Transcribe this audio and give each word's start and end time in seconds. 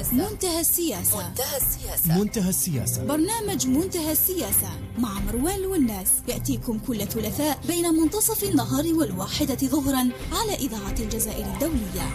السياسة. 0.00 0.30
منتهى 0.30 0.60
السياسة. 0.60 1.28
منتهى 1.28 1.56
السياسة. 1.56 2.18
منتهى 2.18 2.48
السياسة. 2.48 3.04
برنامج 3.04 3.66
منتهى 3.66 4.12
السياسة 4.12 4.68
مع 4.98 5.20
مروان 5.20 5.66
والناس. 5.66 6.12
يأتيكم 6.28 6.78
كل 6.78 6.98
ثلاثاء 6.98 7.60
بين 7.66 7.84
منتصف 7.94 8.44
النهار 8.44 8.84
والواحدة 8.94 9.54
ظهرا 9.54 10.10
على 10.32 10.54
إذاعة 10.54 10.94
الجزائر 11.00 11.46
الدولية. 11.46 12.06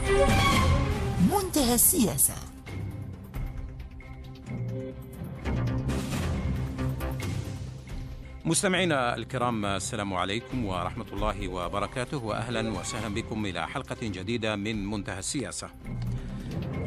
منتهى 1.32 1.76
السياسة. 1.76 2.34
مستمعينا 8.46 9.16
الكرام 9.16 9.66
السلام 9.66 10.14
عليكم 10.14 10.66
ورحمة 10.66 11.06
الله 11.14 11.48
وبركاته 11.48 12.18
وأهلا 12.18 12.80
وسهلا 12.80 13.14
بكم 13.14 13.46
إلى 13.46 13.68
حلقة 13.68 13.98
جديدة 14.02 14.56
من 14.56 14.86
منتهى 14.86 15.20
السياسة. 15.20 15.70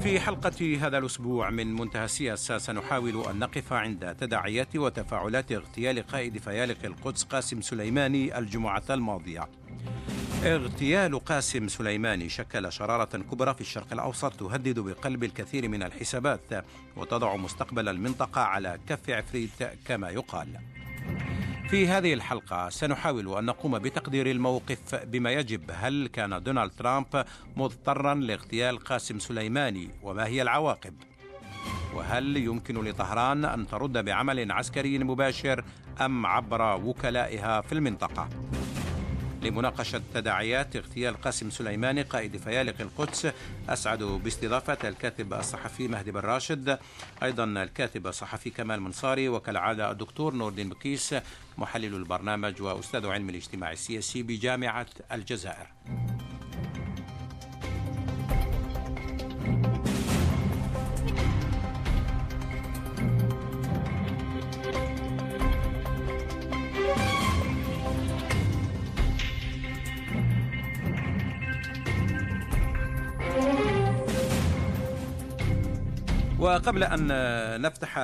في 0.03 0.21
حلقة 0.21 0.79
هذا 0.81 0.99
الأسبوع 0.99 1.51
من 1.51 1.75
منتهى 1.77 2.05
السياسة 2.05 2.59
سنحاول 2.59 3.25
أن 3.31 3.39
نقف 3.39 3.73
عند 3.73 4.17
تداعيات 4.21 4.77
وتفاعلات 4.77 5.53
اغتيال 5.53 6.07
قائد 6.07 6.39
فيالق 6.39 6.85
القدس 6.85 7.25
قاسم 7.25 7.61
سليماني 7.61 8.39
الجمعة 8.39 8.83
الماضية. 8.91 9.49
اغتيال 10.45 11.25
قاسم 11.25 11.69
سليماني 11.69 12.29
شكل 12.29 12.73
شرارة 12.73 13.19
كبرى 13.19 13.55
في 13.55 13.61
الشرق 13.61 13.93
الأوسط 13.93 14.33
تهدد 14.33 14.79
بقلب 14.79 15.25
الكثير 15.25 15.69
من 15.69 15.83
الحسابات 15.83 16.65
وتضع 16.97 17.37
مستقبل 17.37 17.89
المنطقة 17.89 18.41
على 18.41 18.79
كف 18.89 19.11
عفريت 19.11 19.63
كما 19.85 20.11
يقال. 20.11 20.49
في 21.71 21.89
هذه 21.89 22.15
الحلقة 22.15 22.69
سنحاول 22.69 23.39
أن 23.39 23.45
نقوم 23.45 23.79
بتقدير 23.79 24.31
الموقف 24.31 24.95
بما 24.95 25.31
يجب. 25.31 25.71
هل 25.73 26.09
كان 26.13 26.43
دونالد 26.43 26.71
ترامب 26.71 27.25
مضطرا 27.57 28.15
لاغتيال 28.15 28.79
قاسم 28.79 29.19
سليماني؟ 29.19 29.91
وما 30.03 30.27
هي 30.27 30.43
العواقب؟ 30.43 30.95
وهل 31.95 32.37
يمكن 32.37 32.85
لطهران 32.85 33.45
أن 33.45 33.67
ترد 33.67 34.05
بعمل 34.05 34.53
عسكري 34.53 34.99
مباشر 34.99 35.65
أم 36.01 36.27
عبر 36.27 36.81
وكلائها 36.85 37.61
في 37.61 37.73
المنطقة؟ 37.73 38.29
لمناقشة 39.43 40.03
تداعيات 40.15 40.77
اغتيال 40.77 41.21
قاسم 41.21 41.51
سليماني 41.51 42.03
قائد 42.03 42.37
فيالق 42.37 42.81
القدس. 42.81 43.33
أسعد 43.69 44.03
باستضافة 44.03 44.89
الكاتب 44.89 45.35
الصحفي 45.35 45.89
مهدي 45.89 46.13
بن 46.13 46.21
راشد 46.21 46.79
أيضا 47.23 47.45
الكاتب 47.45 48.07
الصحفي 48.07 48.51
كمال 48.51 48.81
منصاري 48.81 49.29
وكالعادة 49.29 49.91
الدكتور 49.91 50.35
نور 50.35 50.49
الدين 50.49 50.69
بكيس 50.69 51.15
محلل 51.59 51.95
البرنامج 51.95 52.63
وأستاذ 52.63 53.07
علم 53.07 53.31
الاجتماع 53.31 53.73
السياسي 53.73 54.23
بجامعة 54.23 54.87
الجزائر. 55.13 55.67
وقبل 76.61 76.85
أن 76.85 77.07
نفتح 77.63 77.99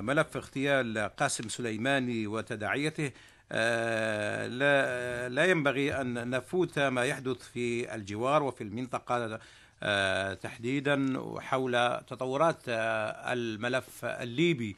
ملف 0.00 0.36
اغتيال 0.36 1.10
قاسم 1.16 1.48
سليماني 1.48 2.26
وتداعيته 2.26 3.10
آه، 3.52 4.46
لا 4.46 5.28
لا 5.28 5.44
ينبغي 5.44 6.00
أن 6.00 6.30
نفوت 6.30 6.78
ما 6.78 7.04
يحدث 7.04 7.36
في 7.36 7.94
الجوار 7.94 8.42
وفي 8.42 8.64
المنطقة 8.64 9.38
آه، 9.82 10.34
تحديدا 10.34 11.22
حول 11.38 12.00
تطورات 12.06 12.62
آه، 12.68 13.32
الملف 13.32 14.04
الليبي. 14.04 14.76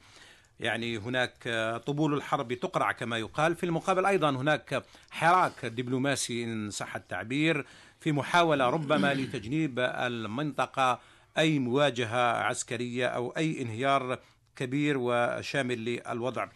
يعني 0.61 0.99
هناك 0.99 1.49
طبول 1.87 2.15
الحرب 2.15 2.53
تقرع 2.53 2.93
كما 2.93 3.19
يقال. 3.19 3.57
في 3.57 3.67
المقابل 3.67 4.07
أيضا 4.07 4.31
هناك 4.31 4.83
حراك 5.11 5.67
دبلوماسي 5.67 6.45
إن 6.45 6.71
صح 6.71 6.97
التعبير. 6.97 7.67
في 8.01 8.13
محاولة 8.13 8.71
ربما 8.71 9.15
لتجنيب 9.15 9.79
المنطقة 9.79 11.01
أي 11.39 11.59
مواجهة 11.59 12.43
عسكرية 12.43 13.07
أو 13.07 13.31
أي 13.31 13.63
انهيار 13.63 14.19
كبير 14.57 14.97
وشامل 14.99 15.85
للوضع. 15.85 16.49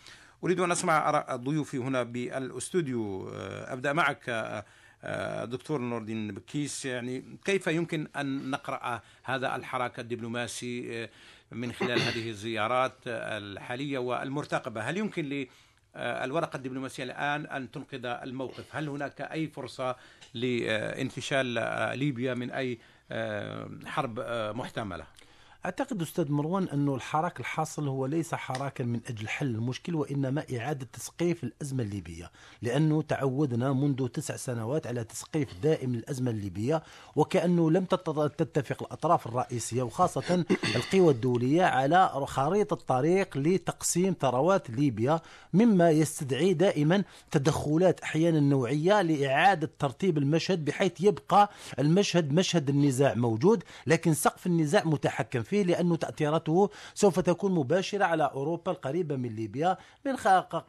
أريد 0.44 0.60
أن 0.60 0.70
أسمع 0.70 1.08
آراء 1.08 1.36
ضيوفي 1.36 1.78
هنا 1.78 2.02
بالأستوديو. 2.02 3.28
أبدأ 3.44 3.92
معك 3.92 4.30
دكتور 5.44 5.80
نور 5.80 6.00
الدين 6.00 6.34
بكيس. 6.34 6.84
يعني 6.84 7.38
كيف 7.44 7.66
يمكن 7.66 8.08
أن 8.16 8.50
نقرأ 8.50 9.00
هذا 9.22 9.56
الحراك 9.56 10.00
الدبلوماسي 10.00 11.08
من 11.50 11.72
خلال 11.72 12.00
هذه 12.08 12.30
الزيارات 12.30 12.94
الحالية 13.06 13.98
والمرتقبة؟ 13.98 14.80
هل 14.80 14.96
يمكن 14.96 15.24
للورقة 15.24 16.56
الدبلوماسية 16.56 17.04
الآن 17.04 17.46
أن 17.46 17.70
تنقذ 17.70 18.06
الموقف؟ 18.06 18.76
هل 18.76 18.88
هناك 18.88 19.20
أي 19.20 19.46
فرصة 19.46 19.96
لانفشال 20.34 21.46
ليبيا 21.98 22.34
من 22.34 22.50
أي 22.50 22.78
حرب 23.86 24.20
محتملة. 24.56 25.06
أعتقد 25.64 26.02
أستاذ 26.02 26.32
مروان 26.32 26.68
أنه 26.68 26.94
الحراك 26.94 27.40
الحاصل 27.40 27.88
هو 27.88 28.06
ليس 28.06 28.34
حراكا 28.34 28.84
من 28.84 29.00
أجل 29.08 29.28
حل 29.28 29.46
المشكل 29.46 29.94
وإنما 29.94 30.44
إعادة 30.56 30.86
تسقيف 30.92 31.44
الأزمة 31.44 31.82
الليبية. 31.82 32.30
لأنه 32.62 33.02
تعودنا 33.02 33.72
منذ 33.72 34.08
تسع 34.08 34.36
سنوات 34.36 34.86
على 34.86 35.04
تسقيف 35.04 35.48
دائم 35.62 35.94
للأزمة 35.94 36.30
الليبية 36.30 36.82
وكأنه 37.16 37.70
لم 37.70 37.84
تتفق 38.38 38.82
الأطراف 38.82 39.26
الرئيسية 39.26 39.82
وخاصة 39.82 40.44
القوى 40.76 41.12
الدولية 41.12 41.62
على 41.62 42.10
خريطة 42.26 42.76
طريق 42.76 43.36
لتقسيم 43.36 44.14
ثروات 44.20 44.70
ليبيا 44.70 45.20
مما 45.52 45.90
يستدعي 45.90 46.54
دائما 46.54 47.04
تدخلات 47.30 48.00
أحيانا 48.00 48.40
نوعية 48.40 49.02
لإعادة 49.02 49.70
ترتيب 49.78 50.18
المشهد 50.18 50.64
بحيث 50.64 51.00
يبقى 51.00 51.50
المشهد 51.78 52.32
مشهد 52.32 52.68
النزاع 52.68 53.14
موجود 53.14 53.64
لكن 53.86 54.14
سقف 54.14 54.46
النزاع 54.46 54.84
متحكم 54.84 55.42
فيه. 55.42 55.51
لأن 55.54 55.98
تأثيراته 55.98 56.70
سوف 56.94 57.20
تكون 57.20 57.52
مباشرة 57.54 58.04
على 58.04 58.30
أوروبا 58.34 58.72
القريبة 58.72 59.16
من 59.16 59.36
ليبيا 59.36 59.76
من 60.06 60.16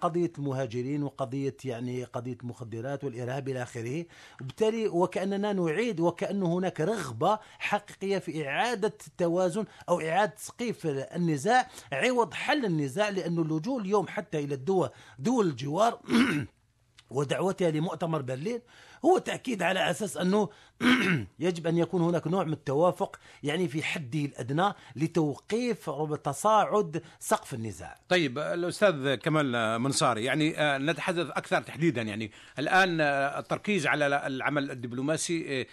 قضية 0.02 0.32
المهاجرين 0.38 1.04
وقضية 1.04 1.58
يعني 1.66 2.04
قضية 2.04 2.38
المخدرات 2.44 3.04
والإرهاب 3.04 3.50
إلى 3.50 3.64
آخره. 3.64 4.06
وبالتالي 4.42 4.88
وكأننا 4.88 5.54
نعيد 5.54 6.00
وكأن 6.00 6.44
هناك 6.44 6.82
رغبة 6.82 7.40
حقيقية 7.60 8.18
في 8.18 8.48
إعادة 8.48 8.94
التوازن 9.08 9.66
أو 9.90 10.02
إعادة 10.02 10.34
تسقيف 10.36 10.86
النزاع 10.86 11.68
عوض 11.94 12.34
حل 12.34 12.66
النزاع 12.66 13.10
لأن 13.10 13.40
اللجوء 13.40 13.82
اليوم 13.82 14.08
حتى 14.08 14.40
إلى 14.40 14.56
الدول 14.56 14.90
دول 15.20 15.48
الجوار 15.48 16.00
ودعوتها 17.10 17.72
لمؤتمر 17.72 18.22
برلين 18.22 18.62
هو 19.06 19.18
تأكيد 19.18 19.64
على 19.64 19.90
أساس 19.90 20.18
أنه 20.18 20.50
يجب 21.40 21.68
أن 21.68 21.78
يكون 21.78 22.02
هناك 22.02 22.28
نوع 22.28 22.44
من 22.44 22.54
التوافق 22.54 23.20
يعني 23.44 23.68
في 23.68 23.84
حده 23.84 24.20
الأدنى 24.20 24.74
لتوقيف 24.96 25.90
تصاعد 26.24 27.02
سقف 27.20 27.54
النزاع. 27.54 27.98
طيب 28.10 28.40
الأستاذ 28.40 29.16
كمال 29.16 29.82
منصاري 29.82 30.24
يعني 30.24 30.56
نتحدث 30.60 31.30
أكثر 31.30 31.62
تحديدا 31.62 32.02
يعني 32.02 32.32
الآن 32.60 33.02
التركيز 33.40 33.88
على 33.88 34.28
العمل 34.28 34.72
الدبلوماسي 34.72 35.66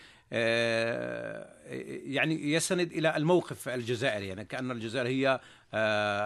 يعني 2.05 2.53
يستند 2.53 2.93
إلى 2.93 3.17
الموقف 3.17 3.69
الجزائري 3.69 4.29
يعني 4.29 4.45
كأن 4.45 4.71
الجزائر 4.71 5.07
هي 5.07 5.41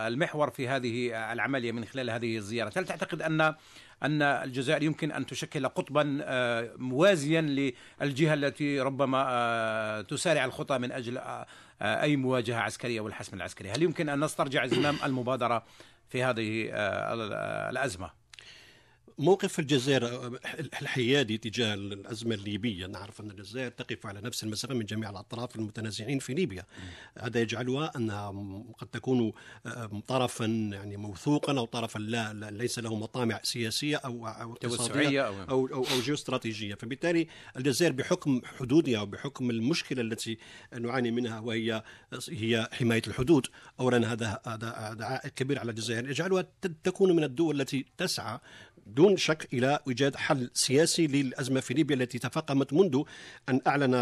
المحور 0.09 0.51
في 0.51 0.69
هذه 0.69 1.33
العملية 1.33 1.73
من 1.73 1.85
خلال 1.85 2.11
هذه 2.11 2.37
الزياره، 2.37 2.73
هل 2.77 2.85
تعتقد 2.85 3.23
أن 3.23 3.55
أن 4.03 4.23
الجزائر 4.23 4.83
يمكن 4.83 5.13
أن 5.13 5.27
تشكل 5.27 5.69
قطبا 5.69 6.25
موازيا 6.77 7.41
للجهة 8.01 8.35
التي 8.35 8.81
ربما 8.81 10.05
تسارع 10.09 10.45
الخطى 10.45 10.79
من 10.79 10.93
أجل 10.93 11.21
أي 11.83 12.17
مواجهة 12.17 12.61
عسكرية 12.61 13.01
والحسم 13.01 13.37
العسكري، 13.37 13.71
هل 13.71 13.83
يمكن 13.83 14.09
أن 14.09 14.25
نسترجع 14.25 14.67
زمام 14.67 14.97
المبادرة 15.05 15.65
في 16.09 16.23
هذه 16.23 16.69
الأزمة؟ 17.71 18.24
موقف 19.19 19.59
الجزائر 19.59 20.33
الحيادي 20.83 21.39
تجاه 21.39 21.75
الأزمة 21.75 22.35
الليبية. 22.35 22.87
نعرف 22.87 23.21
أن 23.21 23.31
الجزائر 23.31 23.71
تقف 23.71 24.07
على 24.07 24.21
نفس 24.21 24.45
المسافة 24.45 24.75
من 24.75 24.85
جميع 24.85 25.11
الأطراف 25.11 25.57
المتنازعين 25.57 26.19
في 26.19 26.35
ليبيا. 26.35 26.65
هذا 27.19 27.41
يجعلها 27.41 27.93
أنها 27.97 28.31
قد 28.79 28.87
تكون 28.87 29.33
طرفا 30.07 30.45
يعني 30.45 30.97
موثوقا 30.97 31.59
أو 31.59 31.65
طرفا 31.65 31.99
لا, 31.99 32.33
لا 32.33 32.51
ليس 32.51 32.79
له 32.79 32.97
مطامع 32.97 33.41
سياسية 33.43 33.97
أو 33.97 34.27
أو 34.27 34.53
اقتصادية 34.53 35.27
أو, 35.27 35.43
أو, 35.43 35.67
أو, 35.67 35.87
أو 35.87 36.01
جيوستراتيجية. 36.01 36.75
فبالتالي 36.75 37.29
الجزائر 37.57 37.93
بحكم 37.93 38.41
حدودها 38.45 39.01
وبحكم 39.01 39.51
المشكلة 39.51 40.03
التي 40.03 40.39
نعاني 40.81 41.11
منها 41.11 41.41
وهي 41.41 41.83
هي 42.29 42.69
حماية 42.73 43.03
الحدود 43.07 43.47
أولا 43.81 44.13
هذا 44.13 44.41
هذا 44.47 45.05
عائق 45.05 45.31
كبير 45.31 45.59
على 45.59 45.71
الجزائر. 45.71 46.11
يجعلها 46.11 46.47
تكون 46.85 47.17
من 47.17 47.25
الدول 47.25 47.61
التي 47.61 47.87
تسعى 47.97 48.39
دون 48.87 49.17
شك 49.17 49.49
إلى 49.53 49.79
إيجاد 49.89 50.17
حل 50.17 50.51
سياسي 50.55 51.07
للأزمة 51.07 51.61
في 51.61 51.75
ليبيا 51.75 51.97
التي 51.97 52.19
تفاقمت 52.19 52.73
منذ 52.73 53.03
أن 53.49 53.61
أعلن 53.67 53.95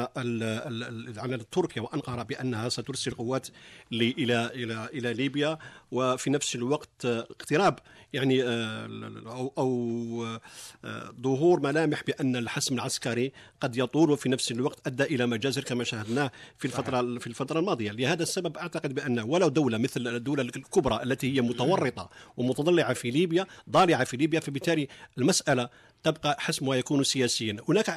اعلنت 1.19 1.47
تركيا 1.53 1.83
وانقره 1.83 2.23
بأنها 2.23 2.69
سترسل 2.69 3.11
قوات 3.11 3.49
إلى 3.93 4.47
إلى 4.47 4.89
إلى 4.95 5.15
ليبيا. 5.15 5.59
وفي 5.93 6.31
نفس 6.31 6.55
الوقت 6.55 7.05
آه، 7.05 7.21
اقتراب. 7.21 7.79
يعني 8.13 8.43
آه، 8.45 8.89
أو 9.27 9.53
أو 9.59 10.39
آه، 10.85 11.15
ظهور 11.23 11.61
ملامح 11.61 12.03
بأن 12.03 12.37
الحسم 12.37 12.75
العسكري 12.75 13.33
قد 13.61 13.77
يطول 13.77 14.11
وفي 14.11 14.29
نفس 14.29 14.53
الوقت 14.53 14.87
أدى 14.87 15.03
إلى 15.03 15.27
مجازر 15.27 15.65
كما 15.65 15.85
شاهدناه 15.85 16.31
في 16.59 16.65
الفترة 16.65 17.19
في 17.19 17.27
الفترة 17.27 17.61
الماضية. 17.61 17.91
لهذا 17.91 18.23
السبب 18.23 18.57
أعتقد 18.57 18.95
بأن 18.95 19.19
ولو 19.21 19.49
دولة 19.49 19.79
مثل 19.79 20.09
الدولة 20.09 20.43
الكبرى 20.43 21.03
التي 21.03 21.37
هي 21.37 21.41
متورطة 21.41 22.11
ومتضلعة 22.37 22.93
في 22.93 23.11
ليبيا 23.11 23.47
ضالعة 23.71 24.05
في 24.05 24.17
ليبيا 24.17 24.41
فبالتالي 24.41 24.89
المسألة 25.19 25.69
تبقى 26.03 26.37
حسمها 26.41 26.77
يكون 26.77 27.05
سياسيا. 27.05 27.57
هناك 27.69 27.89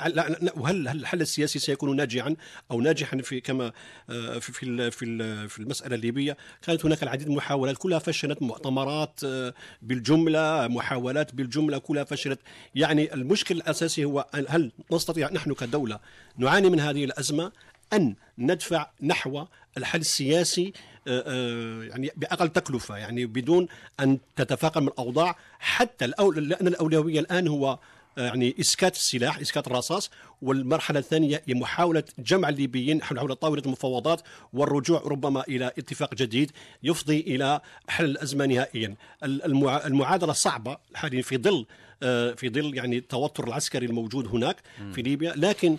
وهل 0.58 0.88
هل 0.88 0.98
الحل 1.00 1.22
السياسي 1.22 1.60
سيكون 1.60 1.96
ناجعا 1.96 2.36
أو 2.72 2.82
ناجحا 2.82 3.18
في 3.18 3.42
كما 3.42 3.72
آه، 4.10 4.40
في 4.40 4.52
في 4.54 4.92
في 4.92 5.06
ال- 5.06 5.50
في 5.50 5.60
المسألة 5.60 5.96
الليبية؟ 5.96 6.38
كانت 6.62 6.86
هناك 6.86 7.04
العديد 7.04 7.28
من 7.28 7.32
المحاولات. 7.32 7.78
كلها 7.78 8.00
فشلت 8.00 8.42
مؤتمرات 8.42 9.20
آه، 9.26 9.54
بالجملة 9.82 10.68
محاولات 10.68 11.36
بالجملة 11.36 11.78
كلها 11.78 12.04
فشلت. 12.04 12.40
يعني 12.76 13.14
المشكل 13.14 13.56
الأساسي 13.56 14.06
هو 14.06 14.26
هل 14.48 14.72
نستطيع 14.92 15.30
نحن 15.32 15.54
كدولة 15.54 16.00
نعاني 16.38 16.70
من 16.70 16.80
هذه 16.80 17.04
الأزمة؟ 17.06 17.52
أن 17.94 18.16
ندفع 18.38 18.90
نحو 19.02 19.46
الحل 19.78 20.00
السياسي 20.00 20.74
آه، 21.08 21.84
يعني 21.84 22.12
بأقل 22.16 22.50
تكلفة 22.50 22.98
يعني 22.98 23.26
بدون 23.26 23.68
أن 24.00 24.18
تتفاقم 24.36 24.88
الأوضاع. 24.88 25.36
حتى 25.60 26.08
لأن 26.08 26.68
الأولوية 26.68 27.20
الآن 27.20 27.48
هو 27.48 27.80
يعني 28.18 28.56
إسكات 28.60 28.96
السلاح 28.96 29.40
إسكات 29.40 29.68
الرصاص. 29.68 30.12
والمرحلة 30.42 31.00
الثانية 31.00 31.42
هي 31.48 31.54
محاولة 31.54 32.04
جمع 32.20 32.50
الليبيين 32.50 33.04
حول 33.04 33.36
طاولة 33.36 33.62
المفاوضات 33.66 34.22
والرجوع 34.54 35.02
ربما 35.06 35.44
إلى 35.48 35.68
اتفاق 35.78 36.16
جديد 36.16 36.52
يفضي 36.84 37.20
إلى 37.20 37.62
حل 37.88 38.06
الأزمة 38.06 38.46
نهائيا. 38.46 38.96
المع- 39.24 39.86
المعادلة 39.86 40.34
صعبة 40.34 40.78
حاليا 40.96 41.22
في 41.22 41.38
ظل 41.38 41.66
آه، 42.04 42.32
في 42.32 42.50
ظل 42.50 42.76
يعني 42.78 42.98
التوتر 42.98 43.48
العسكري 43.48 43.86
الموجود 43.86 44.28
هناك 44.28 44.56
في 44.94 45.02
ليبيا. 45.02 45.34
لكن 45.36 45.78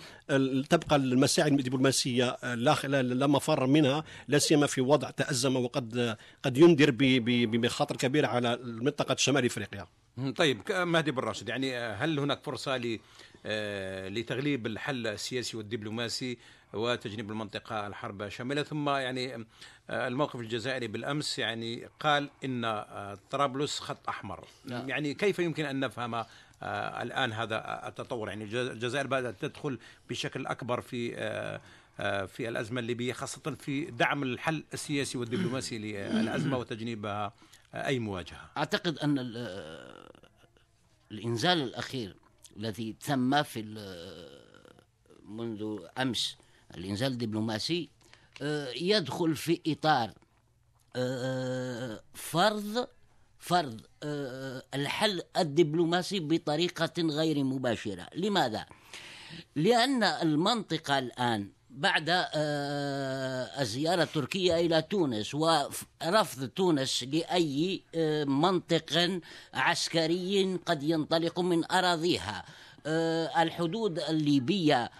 تبقى 0.69 0.95
المساعي 0.95 1.49
الدبلوماسية 1.49 2.37
آه، 2.43 2.55
لا 2.55 3.27
مفر 3.27 3.65
منها 3.67 4.03
لا 4.27 4.37
سيما 4.39 4.67
في 4.67 4.81
وضع 4.81 5.09
تأزم 5.09 5.55
وقد 5.55 6.17
قد 6.43 6.57
ينذر 6.57 6.91
بمخاطر 7.45 7.95
كبيرة 7.95 8.27
على 8.27 8.59
منطقه 8.63 9.15
شمال 9.15 9.45
إفريقيا. 9.45 9.85
طيب 10.35 10.61
مهدي 10.71 11.11
بن 11.11 11.19
راشد 11.19 11.49
يعني 11.49 11.77
آه، 11.77 11.95
هل 11.95 12.19
هناك 12.19 12.43
فرصة 12.43 12.77
ل 12.77 12.99
آه، 13.45 14.09
لتغليب 14.09 14.67
الحل 14.67 15.07
السياسي 15.07 15.57
والدبلوماسي 15.57 16.37
وتجنيب 16.73 17.31
المنطقة 17.31 17.87
الحرب 17.87 18.29
شاملة؟ 18.29 18.63
ثم 18.63 18.89
يعني 18.89 19.33
آه، 19.89 20.07
الموقف 20.07 20.35
الجزائري 20.39 20.87
بالأمس 20.87 21.39
يعني 21.39 21.87
قال 21.99 22.29
إن 22.45 22.83
طرابلس 23.31 23.79
خط 23.79 24.09
أحمر. 24.09 24.47
نعم. 24.65 24.89
يعني 24.89 25.13
كيف 25.13 25.39
يمكن 25.39 25.65
أن 25.65 25.79
نفهم 25.79 26.23
الآن 26.63 27.33
هذا 27.33 27.87
التطور؟ 27.87 28.29
يعني 28.29 28.43
الج- 28.43 28.55
الجزائر 28.55 29.07
بدأت 29.07 29.41
تدخل 29.41 29.79
بشكل 30.09 30.45
أكبر 30.47 30.81
في 30.81 31.11
في 32.27 32.49
الأزمة 32.49 32.79
الليبية 32.79 33.13
خاصة 33.13 33.55
في 33.59 33.85
دعم 33.85 34.23
الحل 34.23 34.63
السياسي 34.73 35.17
والدبلوماسي 35.17 35.77
للأزمة 35.77 36.57
وتجنيبها 36.57 37.33
أي 37.85 37.99
مواجهة 37.99 38.49
أعتقد 38.57 38.97
أن 38.99 39.19
ال- 39.19 40.07
الإنزال 41.11 41.61
الأخير 41.61 42.15
الذي 42.57 42.93
تم 42.93 43.43
في 43.43 43.59
ال- 43.59 44.47
منذ 45.25 45.79
أمس 45.97 46.35
الإنزال 46.75 47.11
الدبلوماسي 47.11 47.89
آه، 48.41 48.69
يدخل 48.69 49.35
في 49.35 49.61
إطار 49.67 50.11
آه، 50.95 52.01
فرض 52.13 52.87
فرض 53.39 53.81
آه، 54.03 54.63
الحل 54.73 55.21
الدبلوماسي 55.37 56.19
بطريقة 56.19 56.93
غير 57.01 57.43
مباشرة 57.43 58.07
لماذا؟ 58.15 58.65
لأن 59.55 60.03
المنطقة 60.03 60.99
الآن 60.99 61.49
بعد 61.77 62.09
آه، 62.09 63.61
الزيارة 63.61 64.03
التركية 64.03 64.59
إلى 64.59 64.81
تونس 64.81 65.35
ورفض 65.35 66.49
تونس 66.55 67.03
لأي 67.03 67.81
آه، 67.95 68.23
منطق 68.23 69.19
عسكري 69.53 70.59
قد 70.65 70.83
ينطلق 70.83 71.39
من 71.39 71.71
أراضيها. 71.71 72.45
آه، 72.85 73.41
الحدود 73.41 73.99
الليبية 73.99 74.91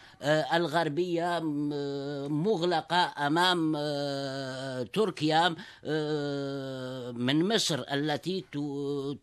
الغربية 0.54 1.40
مغلقة 2.30 3.28
أمام 3.28 3.74
تركيا 4.94 5.50
من 7.12 7.48
مصر 7.56 7.84
التي 7.92 8.46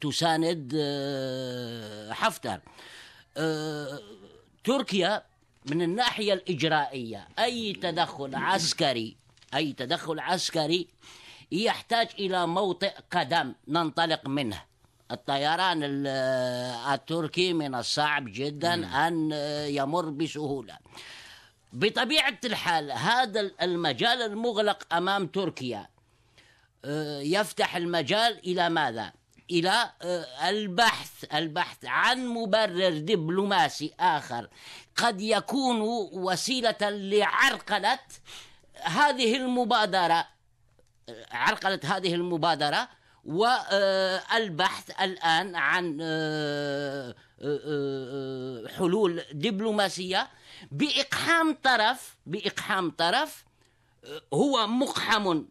تساند 0.01 0.73
حفتر. 2.11 2.61
تركيا 4.65 5.23
من 5.65 5.83
الناحية 5.83 6.33
الإجرائية 6.33 7.29
أي 7.39 7.73
تدخل 7.73 8.35
عسكري 8.35 9.17
أي 9.55 9.73
تدخل 9.73 10.21
عسكري 10.21 10.89
يحتاج 11.53 12.09
إلى 12.19 12.47
موطئ 12.47 12.93
قدم 13.11 13.55
ننطلق 13.69 14.29
منه. 14.29 14.63
الطيران 15.11 15.81
ال- 15.85 16.07
التركي 16.95 17.53
من 17.53 17.75
الصعب 17.75 18.25
جدا 18.29 18.75
أن 19.09 19.33
يمر 19.69 20.11
بسهولة. 20.11 20.79
بطبيعة 21.73 22.39
الحال 22.45 22.93
هذا 22.93 23.51
المجال 23.63 24.23
المغلق 24.23 24.95
أمام 24.95 25.27
تركيا 25.27 25.87
آه، 26.85 27.21
يفتح 27.21 27.77
المجال 27.77 28.39
إلى 28.39 28.69
ماذا؟ 28.71 29.13
إلى 29.51 29.91
آه، 30.03 30.49
البحث 30.49 31.25
البحث 31.35 31.85
عن 31.85 32.27
مبرر 32.27 32.99
دبلوماسي 32.99 33.93
آخر. 34.01 34.49
قد 34.97 35.21
يكون 35.21 35.81
وسيلة 36.13 36.77
لعرقلة 36.83 37.99
هذه 38.83 39.37
المبادرة 39.37 40.27
آه، 41.09 41.27
عرقلة 41.31 41.81
هذه 41.85 42.15
المبادرة 42.15 42.89
والبحث 43.25 44.91
الآن 45.01 45.57
عن 45.57 45.99
آه، 46.01 47.15
آه، 47.43 47.61
آه، 47.67 48.69
حلول 48.69 49.23
دبلوماسية 49.33 50.29
بإقحام 50.73 51.57
طرف 51.63 52.17
بإقحام 52.27 52.91
طرف 52.91 53.45
هو 54.35 54.67
مقحم 54.67 55.45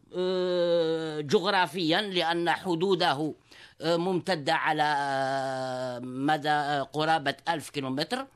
جغرافيا 1.20 2.00
لأن 2.00 2.50
حدوده 2.50 3.34
ممتدة 3.80 4.54
على 4.54 6.00
مدى 6.02 6.84
قرابة 6.92 7.34
ألف 7.48 7.70
كيلومتر. 7.70 8.26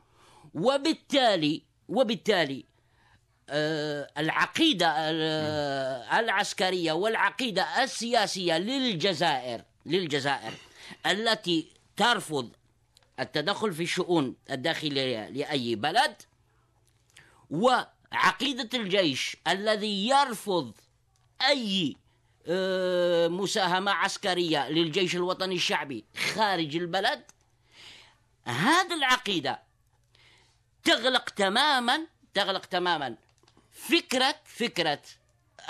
وبالتالي 0.53 1.61
وبالتالي 1.89 2.65
آه، 3.49 4.09
العقيدة 4.17 4.93
آه، 4.97 6.19
العسكرية 6.19 6.91
والعقيدة 6.91 7.83
السياسية 7.83 8.57
للجزائر 8.57 9.61
للجزائر 9.85 10.53
التي 11.05 11.67
ترفض 11.97 12.49
التدخل 13.19 13.73
في 13.73 13.83
الشؤون 13.83 14.35
الداخلية 14.51 15.29
لأي 15.29 15.75
بلد 15.75 16.15
وعقيدة 17.49 18.69
الجيش 18.73 19.37
الذي 19.47 20.07
يرفض 20.07 20.71
أي 21.47 21.95
مساهمة 23.29 23.91
عسكرية 23.91 24.69
للجيش 24.69 25.15
الوطني 25.15 25.55
الشعبي 25.55 26.05
خارج 26.35 26.75
البلد. 26.75 27.23
هذه 28.45 28.93
العقيدة 28.93 29.59
تغلق 30.83 31.29
تماما 31.29 32.07
تغلق 32.33 32.65
تماما 32.65 33.15
فكرة 33.71 34.35
فكرة 34.45 35.01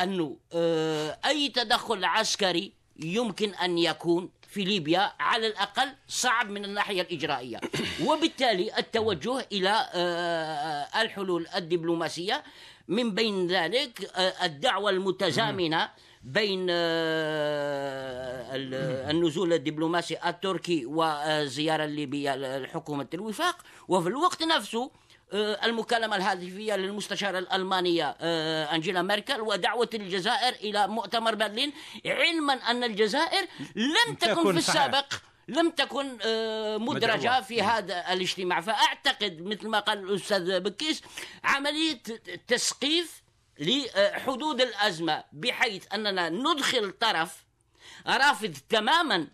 أنه 0.01 0.37
آه، 0.53 1.19
أي 1.25 1.49
تدخل 1.49 2.05
عسكري 2.05 2.73
يمكن 2.99 3.53
أن 3.53 3.77
يكون 3.77 4.29
في 4.49 4.63
ليبيا 4.63 5.13
على 5.19 5.47
الأقل 5.47 5.93
صعب 6.07 6.49
من 6.49 6.65
الناحية 6.65 7.01
الإجرائية. 7.01 7.59
وبالتالي 8.05 8.77
التوجه 8.77 9.47
إلى 9.51 9.89
آه، 9.93 11.01
الحلول 11.01 11.47
الدبلوماسية. 11.55 12.43
من 12.87 13.15
بين 13.15 13.47
ذلك 13.47 14.11
آه، 14.15 14.45
الدعوة 14.45 14.89
المتزامنة 14.89 15.89
بين 16.23 16.67
آه، 16.69 18.55
ال- 18.55 19.09
النزول 19.09 19.53
الدبلوماسي 19.53 20.17
التركي 20.25 20.85
والزيارة 20.85 21.83
الليبية 21.85 22.35
لحكومة 22.57 23.07
الوفاق 23.13 23.57
وفي 23.87 24.09
الوقت 24.09 24.43
نفسه 24.43 24.91
آه، 25.33 25.65
المكالمة 25.65 26.15
الهاتفية 26.15 26.75
للمستشارة 26.75 27.39
الألمانية 27.39 28.15
آه، 28.21 28.75
أنجيلا 28.75 29.01
ميركل 29.01 29.41
ودعوة 29.41 29.89
الجزائر 29.93 30.53
إلى 30.53 30.87
مؤتمر 30.87 31.35
برلين 31.35 31.73
علما 32.05 32.53
أن 32.53 32.83
الجزائر 32.83 33.47
لم 33.75 34.15
تكن 34.19 34.51
في. 34.51 34.57
السابق 34.57 35.13
لم 35.47 35.69
تكن 35.69 36.17
مدرجة. 36.85 37.41
في 37.41 37.61
هذا 37.61 38.13
الاجتماع 38.13 38.61
فأعتقد 38.61 39.41
مثل 39.41 39.67
ما 39.67 39.79
قال 39.79 39.99
الأستاذ 39.99 40.59
بكيس 40.59 41.01
عملية 41.43 41.99
تسقيف 42.47 43.21
لحدود 43.59 44.61
الأزمة 44.61 45.23
بحيث 45.33 45.85
أننا 45.93 46.29
ندخل 46.29 46.91
طرف 46.91 47.45
رافض 48.07 48.53
تماما 48.69 49.27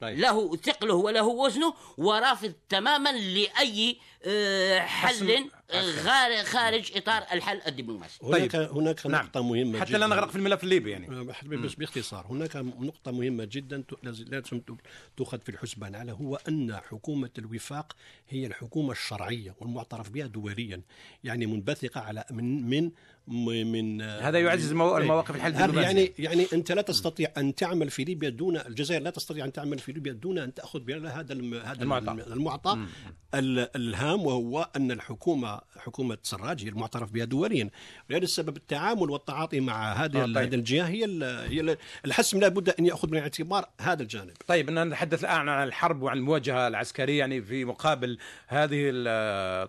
طيب. 0.00 0.18
له 0.18 0.56
ثقله 0.56 0.94
وله 0.94 1.22
وزنه 1.26 1.74
ورافض 1.98 2.52
تماما 2.68 3.12
لأي 3.12 3.96
آه، 4.26 4.78
حل 4.80 5.50
آه، 5.70 6.42
خارج 6.42 6.92
إطار 6.96 7.24
الحل 7.32 7.60
الدبلوماسي. 7.66 8.18
هناك 8.22 8.56
هناك 8.56 9.06
نعم. 9.06 9.24
نقطة 9.26 9.42
مهمة 9.42 9.80
حتى 9.80 9.88
جداً. 9.90 9.98
لا 9.98 10.06
نغرق 10.06 10.30
في 10.30 10.36
الملف 10.36 10.64
الليبي 10.64 10.90
يعني. 10.90 11.24
بح- 11.24 11.44
بس 11.44 11.74
باختصار 11.74 12.26
هناك 12.30 12.56
نقطة 12.56 13.12
مهمة 13.12 13.44
جدا 13.44 13.84
لازم 14.02 14.60
ت- 14.60 14.70
تؤخذ 15.16 15.40
في 15.40 15.48
الحسبان 15.48 15.94
على 15.94 16.12
هو 16.12 16.36
أن 16.48 16.76
حكومة 16.90 17.30
الوفاق 17.38 17.96
هي 18.28 18.46
الحكومة 18.46 18.92
الشرعية 18.92 19.54
والمعترف 19.60 20.10
بها 20.10 20.26
دوليا 20.26 20.82
يعني 21.24 21.46
منبثقة 21.46 22.00
على 22.00 22.24
من 22.30 22.68
من 22.70 22.90
من 23.28 24.02
هذا 24.02 24.38
يعزز 24.40 24.72
مو- 24.72 24.96
المواقف 24.98 25.36
الحل. 25.36 25.52
يعني 25.84 26.12
يعني 26.18 26.46
أنت 26.52 26.72
لا 26.72 26.82
تستطيع 26.82 27.32
أن 27.36 27.54
تعمل 27.54 27.90
في 27.90 28.04
ليبيا 28.04 28.28
دون 28.28 28.56
الجزائر 28.56 29.02
لا 29.02 29.10
تستطيع 29.10 29.44
أن 29.44 29.52
تعمل 29.52 29.78
في 29.78 29.92
ليبيا 29.92 30.12
دون 30.12 30.38
أن 30.38 30.54
تأخذ 30.54 30.80
بها 30.80 31.20
هذا 31.20 31.32
الم- 31.32 31.54
هذا 31.54 31.82
المعطى. 31.82 32.10
الم- 32.10 32.32
المعطى 32.32 32.72
ال- 32.72 32.86
الهام 33.38 34.20
وهو 34.26 34.68
أن 34.76 34.90
الحكومة 34.90 35.60
حكومة 35.78 36.18
سراج 36.22 36.64
هي 36.64 36.68
المعترف 36.68 37.10
بها 37.12 37.24
دوليا. 37.24 37.70
لهذا 38.10 38.24
السبب 38.24 38.56
التعامل 38.56 39.10
والتعاطي 39.10 39.60
مع 39.60 39.92
هذه 39.92 40.22
آه، 40.22 40.24
طيب. 40.26 40.36
هذه 40.38 40.54
الجهة 40.54 40.86
هي 40.88 41.04
هي 41.48 41.60
ال- 41.60 41.76
الحسم 42.04 42.40
لابد 42.40 42.68
أن 42.68 42.86
يأخذ 42.86 43.08
بعين 43.08 43.18
الاعتبار 43.18 43.68
هذا 43.80 44.02
الجانب. 44.02 44.32
طيب 44.46 44.68
إن 44.68 44.88
نتحدث 44.88 45.24
الآن 45.24 45.48
عن 45.48 45.68
الحرب 45.68 46.02
وعن 46.02 46.16
المواجهة 46.16 46.68
العسكرية 46.68 47.18
يعني 47.18 47.42
في 47.42 47.64
مقابل 47.64 48.18
هذه 48.46 48.90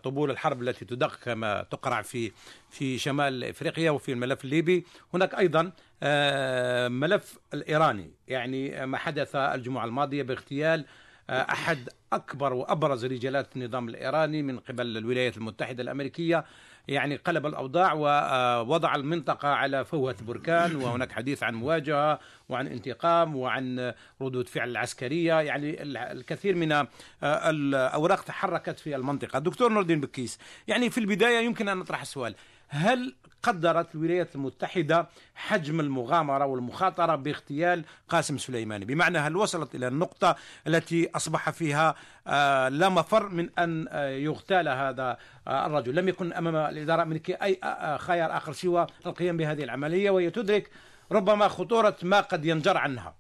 طبول 0.03 0.31
الحرب 0.31 0.62
التي 0.62 0.86
تدق 0.86 1.15
كما 1.24 1.63
تقرع 1.72 2.01
في 2.01 2.31
في 2.69 2.98
شمال 2.98 3.43
إفريقيا 3.43 3.91
وفي 3.91 4.12
الملف 4.12 4.45
الليبي 4.45 4.86
هناك 5.13 5.36
أيضا 5.36 5.72
آه، 6.03 6.88
ملف 6.88 7.38
الإيراني. 7.53 8.12
يعني 8.27 8.86
ما 8.86 8.98
حدث 8.98 9.36
الجمعة 9.36 9.86
الماضية 9.86 10.24
باغتيال 10.24 10.86
أحد 11.29 11.89
أكبر 12.13 12.53
وأبرز 12.53 13.05
رجالات 13.05 13.55
النظام 13.55 13.89
الإيراني 13.89 14.41
من 14.41 14.60
قبل 14.60 14.98
الولايات 14.98 15.38
المتحدة 15.38 15.84
الأمريكية. 15.84 16.46
يعني 16.88 17.15
قلب 17.15 17.46
الأوضاع 17.46 17.94
ووضع 17.94 18.96
المنطقة 18.96 19.48
على 19.48 19.86
فوهة 19.86 20.15
بركان 20.27 20.75
وهناك 20.82 21.12
حديث 21.12 21.44
عن 21.44 21.55
مواجهة 21.55 22.20
وعن 22.50 22.67
انتقام 22.67 23.36
وعن 23.36 23.94
ردود 24.22 24.48
فعل 24.50 24.77
عسكرية. 24.77 25.41
يعني 25.41 25.82
ال- 25.84 25.98
الكثير 25.98 26.55
من 26.55 26.86
الأوراق 27.24 28.22
تحركت 28.24 28.79
في 28.79 28.96
المنطقة. 28.96 29.39
دكتور 29.39 29.72
نور 29.72 29.82
الدين 29.82 30.01
بكيس 30.01 30.39
يعني 30.67 30.89
في 30.89 30.98
البداية 30.98 31.46
يمكن 31.46 31.70
أن 31.70 31.77
نطرح 31.77 32.01
السؤال 32.01 32.36
هل 32.75 33.15
قدرت 33.44 33.96
الولايات 33.96 34.36
المتحدة 34.36 35.08
حجم 35.36 35.79
المغامرة 35.79 36.46
والمخاطرة 36.46 37.15
باغتيال 37.15 37.86
قاسم 38.10 38.38
سليماني؟ 38.38 38.86
بمعنى 38.86 39.17
هل 39.17 39.36
وصلت 39.36 39.75
إلى 39.75 39.88
النقطة 39.88 40.36
التي 40.67 41.10
أصبح 41.15 41.50
فيها 41.50 41.96
آه، 42.27 42.70
لا 42.70 42.89
مفر 42.89 43.29
من 43.29 43.50
أن 43.60 43.88
آه، 43.89 44.10
يغتال 44.10 44.67
هذا 44.67 45.17
آه، 45.48 45.65
الرجل؟ 45.65 45.96
لم 45.96 46.08
يكن 46.10 46.34
أمام 46.34 46.55
الإدارة 46.55 47.01
الأمريكية 47.01 47.39
أي 47.44 47.60
خيار 47.98 48.38
آخر 48.38 48.53
سوى 48.53 48.88
القيام 49.05 49.38
بهذه 49.38 49.63
العملية 49.63 50.10
وهي 50.10 50.29
تدرك 50.29 50.70
ربما 51.12 51.48
خطورة 51.48 51.96
ما 52.03 52.22
قد 52.22 52.46
ينجر 52.46 52.77
عنها. 52.77 53.15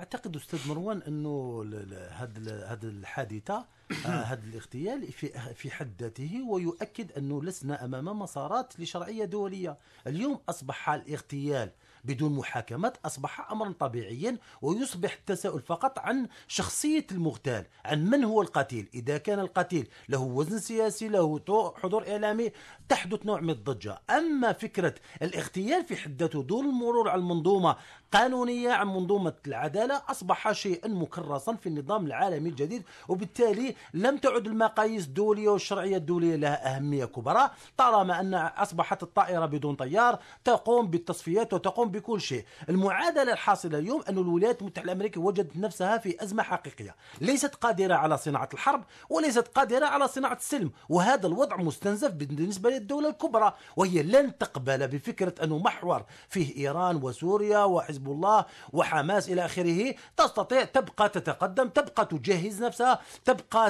أعتقد 0.00 0.36
أستاذ 0.36 0.68
مروان 0.68 1.02
أنه 1.08 1.64
هذه 2.10 2.84
الحادثة 2.84 3.64
هذا 4.04 4.42
الاغتيال 4.44 5.12
في 5.54 5.70
حد 5.70 6.02
ذاته 6.02 6.44
ويؤكد 6.48 7.12
انه 7.12 7.42
لسنا 7.42 7.84
أمام 7.84 8.18
مسارات 8.18 8.80
لشرعية 8.80 9.24
دولية. 9.24 9.78
اليوم 10.06 10.40
أصبح 10.48 10.90
الاغتيال 10.90 11.70
بدون 12.04 12.32
محاكمات 12.32 12.96
أصبح 13.04 13.50
امرا 13.50 13.72
طبيعيا 13.72 14.38
ويصبح 14.62 15.12
التساؤل 15.12 15.60
فقط 15.60 15.98
عن 15.98 16.28
شخصية 16.48 17.06
المغتال 17.12 17.66
عن 17.84 18.04
من 18.04 18.24
هو 18.24 18.42
القتيل. 18.42 18.88
إذا 18.94 19.18
كان 19.18 19.38
القتيل 19.38 19.88
له 20.08 20.22
وزن 20.22 20.58
سياسي 20.58 21.08
له 21.08 21.40
حضور 21.76 22.08
إعلامي 22.08 22.52
تحدث 22.88 23.26
نوع 23.26 23.40
من 23.40 23.50
الضجة. 23.50 24.02
أما 24.10 24.52
فكرة 24.52 24.94
الاغتيال 25.22 25.84
في 25.84 25.96
حد 25.96 26.22
ذاته 26.22 26.42
دون 26.42 26.64
المرور 26.64 27.08
على 27.08 27.20
المنظومة 27.20 27.76
قانونية 28.12 28.70
عن 28.70 28.86
منظومة 28.86 29.34
العدالة 29.46 30.02
أصبح 30.08 30.52
شيئا 30.52 30.88
مكرسا 30.88 31.54
في 31.54 31.68
النظام 31.68 32.06
العالمي 32.06 32.50
الجديد 32.50 32.82
وبالتالي 33.08 33.73
لم 33.94 34.16
تعد 34.16 34.46
المقاييس 34.46 35.06
الدولية 35.06 35.48
والشرعية 35.48 35.96
الدولية 35.96 36.36
لها 36.36 36.76
أهمية 36.76 37.04
كبرى 37.04 37.50
طالما 37.76 38.20
أن 38.20 38.34
أصبحت 38.34 39.02
الطائرة 39.02 39.46
بدون 39.46 39.74
طيار 39.74 40.18
تقوم 40.44 40.86
بالتصفيات 40.90 41.52
وتقوم 41.54 41.88
بكل 41.88 42.20
شيء. 42.20 42.44
المعادلة 42.68 43.32
الحاصلة 43.32 43.78
اليوم 43.78 44.02
أن 44.08 44.18
الولايات 44.18 44.60
المتحدة 44.60 44.84
الأمريكية 44.92 45.20
وجدت 45.20 45.56
نفسها 45.56 45.98
في 45.98 46.22
أزمة 46.22 46.42
حقيقية. 46.42 46.96
ليست 47.20 47.54
قادرة 47.54 47.94
على 47.94 48.18
صناعة 48.18 48.48
الحرب 48.54 48.84
وليست 49.10 49.48
قادرة 49.48 49.86
على 49.86 50.08
صناعة 50.08 50.36
السلم 50.36 50.70
وهذا 50.88 51.26
الوضع 51.26 51.56
مستنزف 51.56 52.10
بالنسبة 52.10 52.70
للدولة 52.70 53.08
الكبرى 53.08 53.54
وهي 53.76 54.02
لن 54.02 54.38
تقبل 54.38 54.88
بفكرة 54.88 55.34
انه 55.44 55.58
محور 55.58 56.04
فيه 56.28 56.56
إيران 56.56 56.96
وسوريا 57.02 57.64
وحزب 57.64 58.08
الله 58.08 58.44
وحماس 58.72 59.28
إلى 59.28 59.44
آخره. 59.44 59.94
تستطيع 60.16 60.64
تبقى 60.64 61.08
تتقدم 61.08 61.68
تبقى 61.68 62.06
تجهز 62.06 62.62
نفسها 62.62 62.98
تبقى 63.24 63.63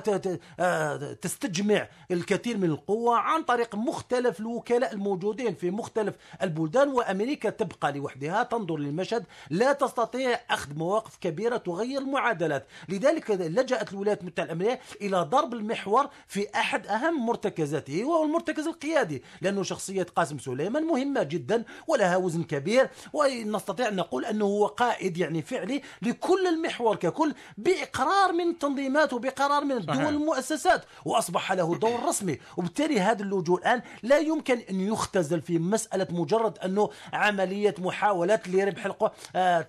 آه، 0.61 1.13
تستجمع 1.13 1.89
الكثير 2.11 2.57
من 2.57 2.65
القوة 2.71 3.17
عن 3.17 3.43
طريق 3.43 3.75
مختلف 3.75 4.41
الوكلاء 4.41 4.93
الموجودين 4.93 5.55
في 5.55 5.71
مختلف 5.71 6.15
البلدان 6.43 6.89
وأمريكا 6.89 7.51
تبقى 7.51 7.93
لوحدها. 7.93 8.43
تنظر 8.43 8.77
للمشهد. 8.77 9.25
لا 9.51 9.73
تستطيع 9.73 10.41
أخذ 10.51 10.75
مواقف 10.75 11.17
كبيرة 11.17 11.57
تغير 11.57 12.01
المعادلات. 12.01 12.67
لذلك 12.89 13.31
لجأت 13.31 13.93
الولايات 13.93 14.21
المتحدة 14.21 14.45
الأمريكية 14.53 14.81
إلى 15.01 15.23
ضرب 15.23 15.55
المحور 15.55 16.09
في 16.27 16.47
أحد 16.55 16.87
أهم 16.87 17.27
مرتكزاته 17.27 18.05
وهو 18.05 18.25
المرتكز 18.25 18.67
القيادي 18.67 19.23
لأنه 19.41 19.63
شخصية 19.63 20.07
قاسم 20.17 20.39
سليمان 20.39 20.83
مهمة 20.85 21.23
جدا 21.23 21.65
ولها 21.87 22.17
وزن 22.17 22.43
كبير. 22.43 22.91
ونستطيع 23.13 23.89
أن 23.89 23.97
نقول 23.97 24.25
أنه 24.25 24.45
هو 24.45 24.67
قائد 24.67 25.19
يعني 25.19 25.43
فعلي 25.43 25.83
لكل 26.03 26.47
المحور 26.47 26.97
ككل 26.97 27.35
بإقرار 27.59 28.33
من 28.33 28.49
التنظيمات 28.51 29.13
وبإقرار 29.13 29.65
من 29.65 29.73
الدول 29.91 29.97
صحيح. 29.97 30.09
المؤسسات 30.09 30.85
وأصبح 31.05 31.53
له 31.53 31.75
دور 31.79 32.03
رسمي 32.09 32.39
وبالتالي 32.57 33.01
هذا 33.01 33.23
اللجوء 33.23 33.59
الآن 33.59 33.83
لا 34.03 34.19
يمكن 34.19 34.59
أن 34.71 34.81
يختزل 34.81 35.41
في 35.41 35.59
مسألة 35.59 36.07
مجرد 36.11 36.59
أنه 36.59 36.91
عملية 37.13 37.75
محاولات 37.79 38.49
لربح 38.49 38.87
القو... 38.87 39.09
آه، 39.37 39.67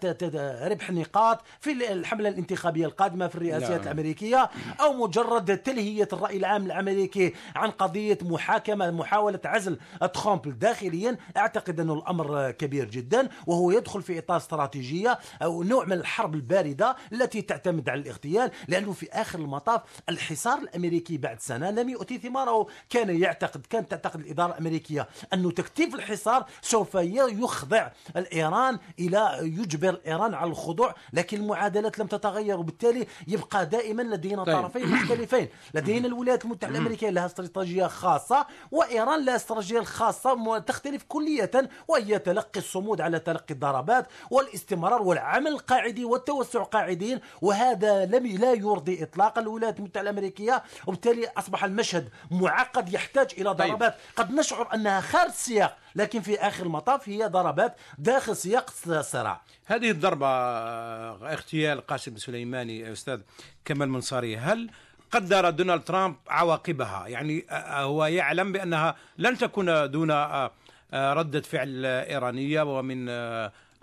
ربح 0.68 0.92
نقاط 0.92 1.42
في 1.60 1.92
الحملة 1.92 2.30
الانتخابية 2.30 2.86
القادمة 2.86 3.28
في 3.28 3.36
الرئاسيات 3.36 3.72
نعم. 3.72 3.82
الأمريكية 3.82 4.50
أو 4.82 4.94
مجرد 4.94 5.58
تلهية 5.58 6.08
الرأي 6.14 6.38
العام 6.38 6.66
الأمريكي 6.66 7.34
عن 7.56 7.70
قضية 7.70 8.18
محاكمة 8.22 8.92
محاولة 8.92 9.40
عزل 9.46 9.80
ترامب 10.14 10.60
داخليا 10.60 11.18
أعتقد 11.38 11.80
أنه 11.80 11.94
الأمر 11.94 12.52
كبير 12.52 12.90
جدا 12.90 13.30
وهو 13.48 13.72
يدخل 13.72 14.02
في 14.02 14.20
إطار 14.20 14.38
استراتيجية 14.38 15.20
أو 15.44 15.64
نوع 15.64 15.86
من 15.86 15.94
الحرب 15.94 16.36
الباردة 16.36 16.96
التي 17.14 17.42
تعتمد 17.42 17.90
على 17.90 18.02
الاغتيال 18.02 18.52
لأنه 18.68 18.92
في 18.92 19.10
آخر 19.12 19.40
المطاف 19.40 19.82
الحصار 20.10 20.58
الأمريكي 20.58 21.18
بعد 21.18 21.42
سنة 21.42 21.72
لم 21.72 21.90
يؤتي 21.90 22.18
ثماره. 22.18 22.68
كان 22.90 23.22
يعتقد 23.22 23.66
كانت 23.70 23.92
تعتقد 23.92 24.20
الإدارة 24.20 24.52
الأمريكية 24.52 25.08
أنه 25.34 25.52
تكتيف 25.52 25.96
الحصار 25.96 26.46
سوف 26.62 26.96
يخضع 26.96 27.90
الإيران 28.18 28.80
إلى 29.00 29.40
يجبر 29.42 30.02
إيران 30.08 30.34
على 30.34 30.50
الخضوع 30.52 30.96
لكن 31.14 31.38
المعادلات 31.38 32.00
لم 32.00 32.08
تتغير. 32.08 32.60
وبالتالي 32.60 33.08
يبقى 33.28 33.66
دائما 33.66 34.02
لدينا 34.02 34.44
طيب. 34.44 34.56
طرفين 34.56 34.90
مختلفين. 34.90 35.48
لدينا 35.74 36.08
الولايات 36.16 36.46
المتحدة 36.46 36.72
الأمريكية 36.72 37.10
لها 37.10 37.26
استراتيجية 37.26 37.88
خاصة 37.88 38.46
وإيران 38.72 39.26
لها 39.26 39.36
استراتيجية 39.36 39.82
خاصة 39.82 40.36
م- 40.36 40.58
تختلف 40.58 41.04
كلية 41.08 41.52
وهي 41.88 42.20
تلقي 42.20 42.60
الصمود 42.60 43.02
على 43.02 43.20
تلقي 43.20 43.54
الضربات 43.54 44.08
والاستمرار 44.32 45.02
والعمل 45.02 45.52
القاعدي 45.52 46.06
والتوسع 46.06 46.64
قاعدين 46.64 47.20
وهذا 47.42 48.06
لم 48.06 48.28
لا 48.28 48.54
يرضي 48.54 49.04
إطلاقا 49.04 49.42
الولايات 49.42 49.80
المتحدة 49.96 50.02
الأمريكية 50.02 50.64
وبالتالي 50.88 51.28
أصبح 51.38 51.64
المشهد 51.64 52.10
معقد 52.32 52.94
يحتاج 52.94 53.28
إلى 53.38 53.56
طيب. 53.56 53.70
ضربات. 53.70 53.96
قد 54.16 54.32
نشعر 54.32 54.74
أنها 54.74 55.02
خارج 55.02 55.30
السياق 55.30 55.78
لكن 55.96 56.22
في 56.22 56.40
آخر 56.40 56.66
المطاف 56.66 57.10
هي 57.10 57.26
ضربات 57.26 57.76
داخل 57.98 58.36
سياق 58.36 58.74
الصراع 58.88 59.42
هذه 59.66 59.92
الضربة 59.92 60.28
آه، 60.28 61.34
اغتيال 61.34 61.88
قاسم 61.88 62.18
سليماني 62.18 62.80
يا 62.80 62.92
أستاذ 62.92 63.20
كمال 63.66 63.90
منصاري 63.90 64.38
هل 64.38 64.70
قدر 65.12 65.50
دونالد 65.50 65.84
ترامب 65.84 66.16
عواقبها؟ 66.28 67.08
يعني 67.08 67.46
آه، 67.50 67.84
هو 67.84 68.06
يعلم 68.06 68.52
بأنها 68.52 68.96
لن 69.18 69.38
تكون 69.38 69.92
دون 69.92 70.12
آه، 70.12 70.52
ردة 70.94 71.42
فعل 71.42 71.86
إيرانية 71.86 72.62
ومن 72.62 73.10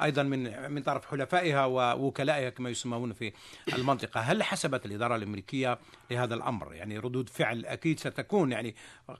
أيضا 0.04 0.22
من 0.22 0.70
من 0.72 0.82
طرف 0.82 1.06
حلفائها 1.06 1.64
ووكلائها 1.64 2.50
كما 2.50 2.70
يسمون 2.70 3.12
في 3.12 3.32
المنطقة، 3.72 4.20
هل 4.20 4.42
حسبت 4.42 4.86
الإدارة 4.86 5.16
الأمريكية 5.16 5.78
لهذا 6.10 6.34
الأمر؟ 6.34 6.74
يعني 6.74 6.98
ردود 6.98 7.28
فعل 7.28 7.66
أكيد 7.66 8.00
ستكون 8.00 8.52
يعني 8.52 8.74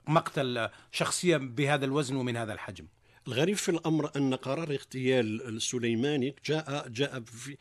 مقتل 0.07 0.69
شخصيه 0.91 1.37
بهذا 1.37 1.85
الوزن 1.85 2.15
ومن 2.15 2.37
هذا 2.37 2.53
الحجم. 2.53 2.85
الغريب 3.27 3.55
في 3.55 3.69
الأمر 3.69 4.11
أن 4.15 4.33
قرار 4.33 4.71
اغتيال 4.71 5.47
سليماني 5.47 6.35
جاء 6.45 6.87
جاء 6.87 7.19
في 7.19 7.57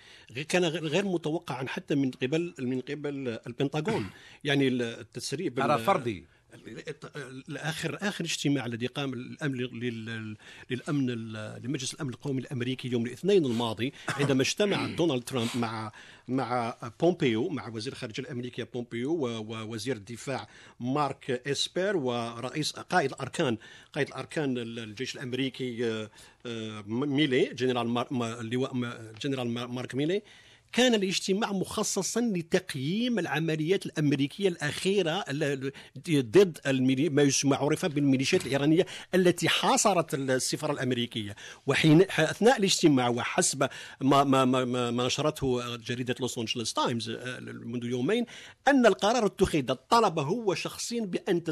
كان 0.48 0.64
غير 0.64 1.04
متوقعا 1.04 1.66
حتى 1.68 1.94
من 1.94 2.10
قبل 2.10 2.54
من 2.58 2.80
قبل 2.80 3.38
البنتاغون 3.46 4.10
يعني 4.44 4.68
التسريب 4.68 5.60
قرار 5.60 5.78
فردي 5.78 6.24
اخر 7.50 7.98
آخر 8.00 8.24
اجتماع 8.24 8.66
الذي 8.66 8.86
قام 8.86 9.12
الأمن 9.12 9.56
للأمن 10.70 11.06
لمجلس 11.62 11.94
الأمن 11.94 12.10
القومي 12.10 12.40
الأمريكي 12.40 12.88
يوم 12.88 13.06
الاثنين 13.06 13.44
الماضي 13.44 13.92
عندما 14.08 14.42
اجتمع 14.42 14.86
دونالد 14.86 15.22
ترامب 15.24 15.48
مع 15.54 15.92
مع 16.28 16.76
بومبيو 17.00 17.48
مع 17.48 17.68
وزير 17.68 17.92
الخارجية 17.92 18.22
الامريكي 18.22 18.64
بومبيو 18.64 19.12
ووزير 19.12 19.96
الدفاع 19.96 20.48
مارك 20.80 21.30
اسبير 21.30 21.96
ورئيس 21.96 22.72
قائد 22.72 23.12
الاركان 23.12 23.58
قائد 23.92 24.08
الأركان 24.08 24.58
الجيش 24.58 25.14
الأمريكي 25.14 25.86
آه، 25.86 26.10
آه، 26.46 26.84
ميلي 26.86 27.44
جنرال 27.44 28.06
اللواء 28.12 28.72
جنرال 29.22 29.48
مارك 29.48 29.94
ميلي. 29.94 30.22
كان 30.72 30.94
الاجتماع 30.94 31.52
مخصصا 31.52 32.20
لتقييم 32.20 33.18
العمليات 33.18 33.86
الأمريكية 33.86 34.48
الأخيرة 34.48 35.24
ضد 36.08 36.58
ما 37.12 37.22
يسمى 37.22 37.56
عرف 37.56 37.86
بالميليشيات 37.86 38.46
الإيرانية 38.46 38.86
التي 39.14 39.48
حاصرت 39.48 40.14
السفاره 40.14 40.72
الأمريكية. 40.72 41.36
وحين 41.66 42.02
أثناء 42.02 42.58
الاجتماع 42.58 43.08
وحسب 43.08 43.68
ما 44.00 44.24
ما 44.24 44.44
ما, 44.44 44.90
ما 44.90 45.06
نشرته 45.06 45.76
جريدة 45.76 46.14
لوس 46.20 46.38
أنجلوس 46.38 46.72
تايمز 46.72 47.10
منذ 47.40 47.84
يومين 47.84 48.26
أن 48.68 48.86
القرار 48.86 49.26
اتخذ 49.26 49.74
طلب 49.74 50.18
هو 50.18 50.54
شخصيا 50.54 51.00
بأن 51.04 51.42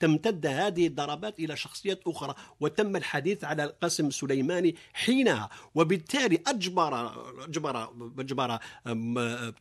تمتد 0.00 0.46
هذه 0.46 0.86
الضربات 0.86 1.38
إلى 1.38 1.56
شخصيات 1.56 2.00
أخرى. 2.06 2.34
وتم 2.60 2.96
الحديث 2.96 3.44
على 3.44 3.64
القاسم 3.64 4.10
سليماني 4.10 4.74
حينها. 4.92 5.50
وبالتالي 5.74 6.38
اجبر 6.46 7.12
اجبر, 7.44 7.90
أجبر 8.18 8.39
اجبر 8.40 8.58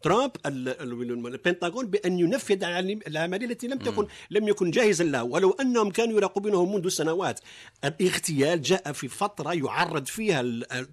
ترامب 0.03 0.31
البنتاغون 0.45 1.87
بأن 1.87 2.19
ينفذ 2.19 2.63
العملية 3.07 3.45
التي 3.45 3.67
لم 3.67 3.77
تكن 3.77 4.07
لم 4.29 4.47
يكن 4.47 4.71
جاهزا 4.71 5.03
لها. 5.03 5.21
ولو 5.21 5.51
أنهم 5.51 5.89
كانوا 5.89 6.17
يراقبونه 6.17 6.65
منذ 6.65 6.89
سنوات 6.89 7.39
الاغتيال 7.83 8.61
جاء 8.61 8.91
في 8.91 9.07
فترة 9.07 9.53
يعرض 9.53 10.05
فيها 10.05 10.43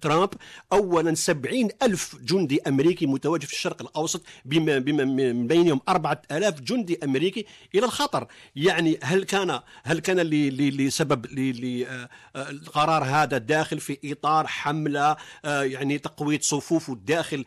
ترامب 0.01 0.29
اولا 0.71 1.15
سبعين 1.15 1.69
ألف 1.83 2.15
جندي 2.21 2.61
أمريكي 2.67 3.05
متواجد 3.05 3.43
في 3.43 3.53
الشرق 3.53 3.81
الأوسط 3.81 4.21
بما 4.45 4.79
بما 4.79 5.05
من 5.05 5.47
بينهم 5.47 5.81
أربعة 5.89 6.21
ألاف 6.31 6.61
جندي 6.61 6.99
أمريكي 7.03 7.45
إلى 7.75 7.85
الخطر. 7.85 8.27
يعني 8.55 8.99
هل 9.03 9.23
كان 9.23 9.59
هل 9.83 9.99
كان 9.99 10.19
لسبب 10.19 11.25
للقرار 11.25 13.03
هذا 13.03 13.37
داخل 13.37 13.79
في 13.79 13.97
إطار 14.05 14.47
حملة 14.47 15.17
آه، 15.45 15.63
يعني 15.63 15.97
تقوية 15.97 16.39
صفوف 16.39 16.89
الداخل 16.89 17.45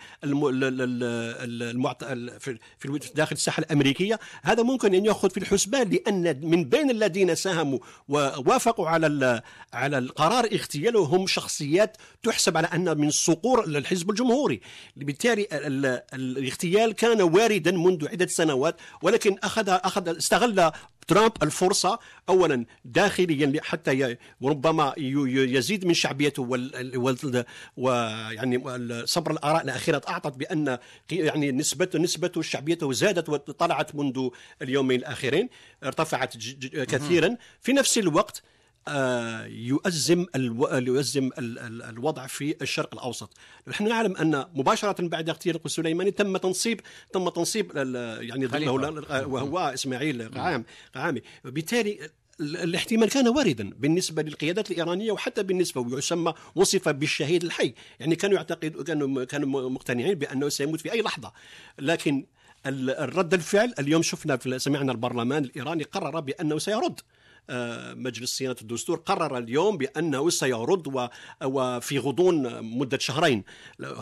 في 2.79 2.99
داخل 3.15 3.33
الساحة 3.33 3.61
الأمريكية. 3.61 4.19
هذا 4.43 4.63
ممكن 4.63 4.95
أن 4.95 5.05
يأخذ 5.05 5.31
في 5.31 5.37
الحسبان 5.37 5.91
لأن 5.91 6.41
من 6.43 6.65
بين 6.65 6.91
الذين 6.91 7.35
ساهموا 7.35 7.79
ووافقوا 8.09 8.89
على 8.89 9.43
على 9.73 9.99
القرار 9.99 10.45
اغتياله 10.45 11.01
هم 11.01 11.27
شخصيات 11.27 11.97
تحسب 12.23 12.57
على 12.57 12.67
أن 12.67 12.99
من 12.99 13.11
صقور 13.11 13.65
الحزب 13.65 14.11
الجمهوري. 14.11 14.61
بالتالي 14.97 15.47
الاغتيال 16.15 16.93
كان 16.93 17.23
واردا 17.23 17.71
منذ 17.71 18.09
عدة 18.09 18.27
سنوات 18.27 18.77
ولكن 19.03 19.37
اخذ 19.43 19.69
اخذ 19.69 20.17
استغل 20.17 20.71
ترامب 21.07 21.33
الفرصة 21.42 21.99
أولا 22.28 22.64
داخليا 22.85 23.61
حتى 23.62 24.16
وربما 24.40 24.95
يزيد 24.97 25.85
من 25.87 25.95
شعبيته 25.95 26.42
ويعني 27.76 28.62
صبر 29.07 29.30
الآراء 29.30 29.64
الأخيرة. 29.64 30.02
أعطت 30.09 30.37
بأن 30.37 30.79
يعني 31.12 31.53
نسبته 31.53 31.98
نسبته 31.98 32.42
شعبيته 32.42 32.92
زادت 32.92 33.29
وطلعت 33.29 33.94
منذ 33.94 34.29
اليومين 34.62 35.01
الأخيرين 35.01 35.48
ارتفعت 35.85 36.37
كثيرا. 36.72 37.37
في 37.61 37.72
نفس 37.72 37.98
الوقت 37.98 38.42
يؤزم 39.47 40.27
ألو... 40.37 40.69
يؤزم 40.69 41.31
الوضع 41.38 42.27
في 42.27 42.55
الشرق 42.62 42.95
الأوسط، 42.95 43.37
نحن 43.69 43.88
نعلم 43.88 44.16
أن 44.16 44.45
مباشرة 44.55 45.09
بعد 45.09 45.29
اغتيال 45.29 45.61
السليماني 45.64 46.11
تم 46.11 46.37
تنصيب 46.37 46.81
تم 47.12 47.29
تنصيب 47.29 47.77
يعني 48.21 48.47
وهو 49.11 49.59
إسماعيل 49.59 50.29
قعام 50.29 50.64
قعامي، 50.95 51.23
بالتالي 51.45 52.11
الاحتمال 52.40 53.09
كان 53.09 53.29
واردا 53.29 53.71
بالنسبة 53.79 54.23
للقيادات 54.23 54.71
الإيرانية 54.71 55.12
وحتى 55.12 55.43
بالنسبة 55.43 55.81
ويسمى 55.81 56.35
وصف 56.55 56.88
بالشهيد 56.88 57.45
الحي، 57.45 57.75
يعني 58.01 58.16
كانوا 58.16 58.37
يعتقد 58.37 58.83
كانوا 58.83 59.25
كانوا 59.25 59.71
مقتنعين 59.71 60.14
بأنه 60.14 60.49
سيموت 60.49 60.81
في 60.81 60.93
أي 60.93 61.03
لحظة، 61.03 61.33
لكن 61.79 62.27
الرد 62.66 63.35
الفعل 63.35 63.75
اليوم 63.79 64.03
شفنا 64.03 64.37
في 64.37 64.59
سمعنا 64.59 64.93
البرلمان 64.93 65.45
الإيراني 65.45 65.85
قرر 65.85 66.21
بأنه 66.21 66.59
سيرد. 66.59 67.01
آه، 67.01 67.19
مجلس 67.94 68.37
صيانة 68.37 68.57
الدستور 68.62 68.96
قرر 68.96 69.38
اليوم 69.38 69.79
بأنه 69.79 70.31
سيرد 70.31 71.11
وفي 71.44 71.98
غضون 71.98 72.62
مدة 72.62 72.98
شهرين. 72.98 73.44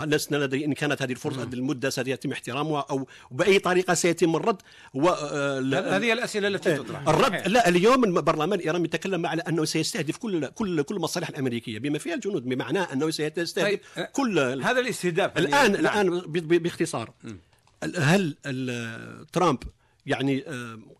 لسنا 0.05 0.47
ندري 0.47 0.65
إن 0.65 0.73
كانت 0.73 1.03
هذه 1.03 1.13
الفرصة 1.13 1.43
المدة 1.43 1.91
سيتم 1.91 2.33
احترامها 2.33 2.87
أو 2.91 3.07
بأي 3.31 3.59
طريقة 3.59 3.95
سيتم 3.95 4.37
الرد. 4.37 4.57
و 4.95 5.09
آه، 5.09 5.61
هذه 5.97 6.13
الأسئلة 6.13 6.49
التي 6.49 6.77
تطرح. 6.77 7.09
الرد 7.09 7.49
لا 7.49 7.69
اليوم 7.69 8.05
البرلمان 8.05 8.59
الايراني 8.59 8.85
يتكلم 8.85 9.27
على 9.27 9.43
أنه 9.43 9.65
سيستهدف 9.65 10.17
كل 10.17 10.47
كل 10.47 10.83
كل 10.83 10.97
المصالح 10.97 11.29
الأمريكية 11.29 11.79
بما 11.79 11.99
فيها 11.99 12.15
الجنود 12.15 12.45
بمعنى 12.49 12.79
أنه 12.79 13.11
سيستهدف 13.11 13.55
طيب. 13.55 13.81
كل 14.13 14.39
هذا 14.39 14.81
الاستهداف. 14.81 15.39
الآن 15.39 15.75
الآن 15.75 16.21
باختصار. 16.37 17.13
هل 17.97 18.37
ترامب 19.33 19.59
يعني 20.09 20.45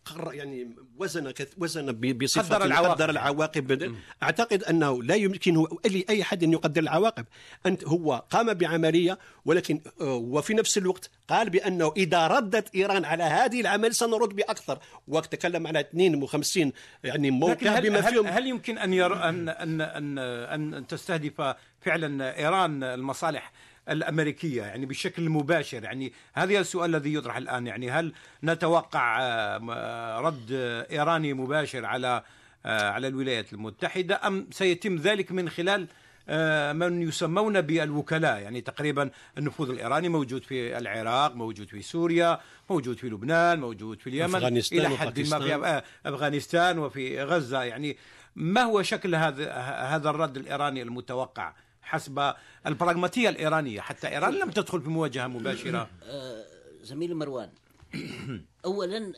قرر 0.05 0.35
يعني 0.35 0.77
وزن 0.99 1.33
وزن 1.59 1.93
بصفة 1.93 2.57
قدر 2.57 2.65
العواقب, 2.65 2.95
قدر 2.95 3.11
العواقب 3.11 3.95
أعتقد 4.23 4.63
أنه 4.63 5.03
لا 5.03 5.15
يمكنه 5.15 5.69
لأي 5.85 6.23
احد 6.23 6.43
أن 6.43 6.53
يقدر 6.53 6.83
العواقب. 6.83 7.25
أنت 7.67 7.85
هو 7.85 8.25
قام 8.31 8.55
بعملية 8.55 9.19
ولكن 9.45 9.81
آه، 10.01 10.15
وفي 10.15 10.55
نفس 10.55 10.79
الوقت 10.79 11.11
قال 11.29 11.51
بأنه 11.51 11.93
إذا 11.97 12.27
ردت 12.27 12.75
إيران 12.75 13.05
على 13.05 13.23
هذه 13.25 13.61
العمل 13.61 13.95
سنرد 13.95 14.29
بأكثر. 14.29 14.79
وتكلم 15.09 15.67
على 15.67 15.81
52 15.81 16.73
يعني 17.05 17.31
موقع 17.31 17.79
بما 17.79 18.01
فيهم. 18.01 18.27
هل, 18.27 18.33
هل 18.33 18.47
يمكن 18.47 18.79
أن 18.79 18.95
ير 18.95 19.29
ان 19.29 19.49
ان 19.49 19.81
ان, 19.81 20.19
أن 20.19 20.87
تستهدف 20.87 21.55
فعلا 21.81 22.39
إيران 22.39 22.85
المصالح 22.85 23.53
الأمريكية 23.91 24.63
يعني 24.63 24.87
بشكل 24.87 25.29
مباشر. 25.29 25.85
يعني 25.85 26.13
هذا 26.33 26.61
السؤال 26.61 26.95
الذي 26.95 27.15
يطرح 27.15 27.37
الآن. 27.37 27.67
يعني 27.67 27.91
هل 27.91 28.13
نتوقع 28.45 29.19
آه، 29.21 30.21
رد 30.21 30.53
إيراني 30.91 31.35
مباشر 31.35 31.85
على 31.85 32.23
آه، 32.67 32.91
على 32.91 33.09
الولايات 33.09 33.53
المتحدة 33.53 34.21
أم 34.27 34.47
سيتم 34.51 34.97
ذلك 34.97 35.33
من 35.33 35.49
خلال 35.49 35.87
آه، 36.29 36.73
من 36.73 37.03
يسمون 37.03 37.61
بالوكلاء؟ 37.61 38.39
يعني 38.41 38.61
تقريبا 38.61 39.11
النفوذ 39.39 39.71
الإيراني 39.71 40.09
موجود 40.09 40.43
في 40.43 40.79
العراق 40.79 41.35
موجود 41.35 41.69
في 41.69 41.83
سوريا 41.83 42.41
موجود 42.71 42.97
في 42.97 43.09
لبنان 43.09 43.61
موجود 43.61 44.01
في 44.01 44.07
اليمن 44.11 44.35
أفغانستان 44.35 44.79
إلى 44.79 44.97
حد 44.97 45.21
ما 45.21 45.39
في 45.39 45.83
أفغانستان 46.07 46.79
وفي 46.79 47.23
غزة. 47.23 47.63
يعني 47.63 47.97
ما 48.37 48.63
هو 48.63 48.83
شكل 48.83 49.15
هذا 49.15 49.53
هذا 49.93 50.11
الرد 50.11 50.37
الإيراني 50.37 50.83
المتوقع؟ 50.83 51.53
حسب 51.89 52.35
البراغماتية 52.67 53.29
الإيرانية. 53.29 53.81
حتى 53.81 54.09
إيران 54.09 54.35
لم 54.35 54.51
تدخل 54.51 54.83
في 54.83 54.89
مواجهة 54.89 55.27
مباشرة. 55.27 55.91
آه، 56.03 56.45
زميلي 56.83 57.15
مروان 57.15 57.51
أولا 58.65 59.13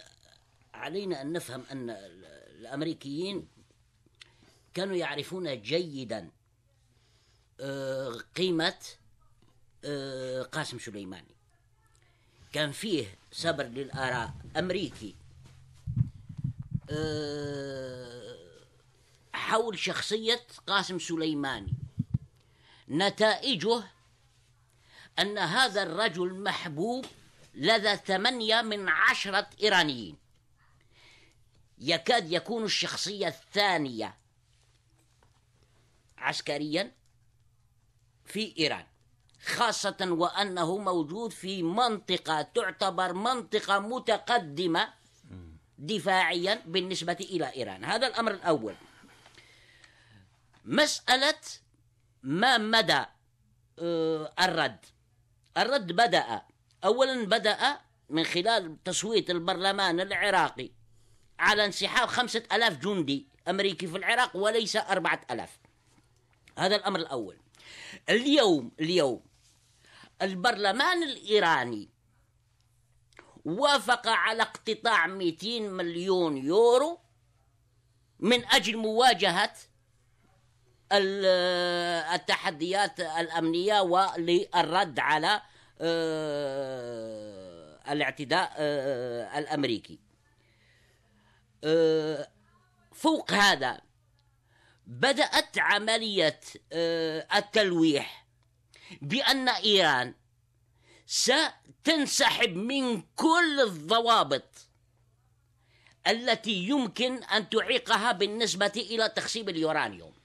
علينا 0.74 1.22
أن 1.22 1.32
نفهم 1.32 1.62
أن 1.72 1.90
الأمريكيين 2.60 3.48
كانوا 4.74 4.96
يعرفون 4.96 5.62
جيدا 5.62 6.28
آه، 7.60 8.14
قيمة 8.36 8.74
آه، 9.84 10.42
قاسم 10.42 10.78
سليماني. 10.78 11.34
كان 12.52 12.72
فيه 12.72 13.06
صبر 13.32 13.64
للآراء 13.64 14.34
أمريكي 14.56 15.14
حول 19.34 19.78
شخصية 19.78 20.40
قاسم 20.66 20.98
سليماني. 20.98 21.72
نتائجه 22.90 23.82
أن 25.18 25.38
هذا 25.38 25.82
الرجل 25.82 26.42
محبوب 26.42 27.06
لدى 27.54 27.96
ثمانية 27.96 28.62
من 28.62 28.88
عشرة 28.88 29.50
إيرانيين. 29.62 30.16
يكاد 31.78 32.32
يكون 32.32 32.64
الشخصية 32.64 33.28
الثانية 33.28 34.14
عسكريا 36.18 36.92
في 38.24 38.54
إيران 38.58 38.86
خاصة 39.44 39.96
وأنه 40.00 40.78
موجود 40.78 41.32
في 41.32 41.62
منطقة 41.62 42.42
تعتبر 42.42 43.12
منطقة 43.12 43.78
متقدمة 43.78 44.92
دفاعيا 45.78 46.62
بالنسبة 46.66 47.16
إلى 47.20 47.54
إيران. 47.54 47.84
هذا 47.84 48.06
الأمر 48.06 48.32
الأول. 48.32 48.74
مسألة 50.64 51.40
ما 52.22 52.58
مدى 52.58 53.04
آه، 53.78 54.32
الرد؟ 54.40 54.86
الرد 55.56 55.92
بدأ. 55.92 56.42
أولا 56.84 57.26
بدأ 57.26 57.80
من 58.08 58.24
خلال 58.24 58.82
تصويت 58.84 59.30
البرلمان 59.30 60.00
العراقي 60.00 60.70
على 61.38 61.64
انسحاب 61.64 62.08
خمسة 62.08 62.42
ألاف 62.52 62.76
جندي 62.76 63.26
أمريكي 63.48 63.86
في 63.86 63.96
العراق 63.96 64.36
وليس 64.36 64.76
أربعة 64.76 65.20
ألاف. 65.30 65.58
هذا 66.58 66.76
الأمر 66.76 66.98
الأول. 66.98 67.36
اليوم 68.08 68.72
اليوم 68.80 69.22
البرلمان 70.22 71.02
الإيراني 71.02 71.88
وافق 73.44 74.08
على 74.08 74.42
اقتطاع 74.42 75.06
200 75.06 75.60
مليون 75.60 76.36
يورو 76.36 77.00
من 78.18 78.44
أجل 78.44 78.76
مواجهة 78.76 79.52
التحديات 80.92 83.00
الأمنية 83.00 83.80
وللرد 83.80 84.98
على 84.98 85.42
آه، 85.80 87.78
الاعتداء 87.92 88.52
آه، 88.56 89.38
الأمريكي. 89.38 89.98
آه، 91.64 92.28
فوق 92.92 93.32
هذا 93.32 93.80
بدأت 94.86 95.58
عملية 95.58 96.40
آه، 96.72 97.26
التلويح 97.34 98.26
بأن 99.02 99.48
إيران 99.48 100.14
ستنسحب 101.06 102.56
من 102.56 103.02
كل 103.16 103.60
الضوابط 103.60 104.66
التي 106.06 106.52
يمكن 106.52 107.22
أن 107.22 107.48
تعيقها 107.48 108.12
بالنسبة 108.12 108.72
إلى 108.76 109.08
تخصيب 109.08 109.48
اليورانيوم. 109.48 110.19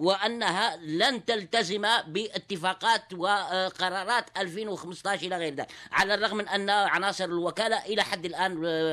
وأنها 0.00 0.76
لن 0.76 1.24
تلتزم 1.24 1.82
باتفاقات 2.06 3.12
وقرارات 3.14 4.24
2015 4.38 5.26
إلى 5.26 5.36
غير 5.36 5.54
ذلك 5.54 5.70
على 5.92 6.14
الرغم 6.14 6.36
من 6.36 6.48
أن 6.48 6.70
عناصر 6.70 7.24
الوكالة 7.24 7.84
إلى 7.86 8.02
حد 8.04 8.26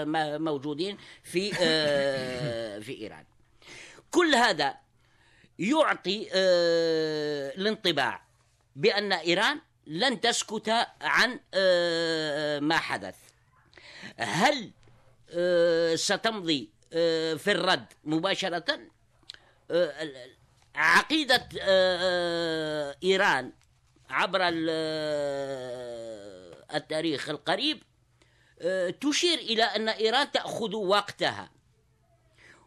م- 0.07 0.41
موجودين 0.43 0.97
في 1.23 1.51
آه، 1.61 2.79
في 2.85 3.01
إيران. 3.01 3.23
كل 4.11 4.35
هذا 4.35 4.75
يعطي 5.59 6.29
آه، 6.33 7.49
الانطباع 7.57 8.21
بأن 8.75 9.13
إيران 9.13 9.59
لن 9.87 10.21
تسكت 10.21 10.87
عن 11.01 11.39
آه، 11.53 12.59
ما 12.59 12.77
حدث. 12.77 13.15
هل 14.17 14.71
ستمضي 15.95 16.69
في 17.37 17.51
الرد 17.51 17.85
ال- 19.71 20.36
عقيدة 20.77 21.49
آه، 21.61 21.97
آه، 22.01 22.95
إيران 23.03 23.51
عبر 24.09 24.39
آه، 24.69 26.65
التاريخ 26.73 27.29
القريب 27.29 27.83
تشير 29.01 29.39
إلى 29.39 29.63
أن 29.63 29.89
إيران 29.89 30.31
تأخذ 30.31 30.75
وقتها. 30.75 31.51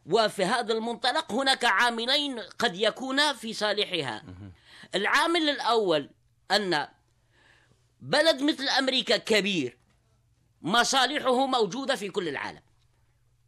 وفي 0.06 0.44
هذا 0.44 0.72
المنطلق 0.72 1.32
هناك 1.32 1.64
عاملين 1.64 2.40
قد 2.40 2.76
يكونا 2.76 3.32
في 3.32 3.52
صالحها. 3.52 4.22
العامل 4.94 5.48
الأول 5.48 6.10
أن 6.50 6.88
بلد 8.00 8.42
مثل 8.42 8.68
أمريكا 8.68 9.16
كبير 9.16 9.78
مصالحه 10.62 11.46
موجودة 11.46 11.96
في 11.96 12.08
كل 12.08 12.28
العالم. 12.28 12.62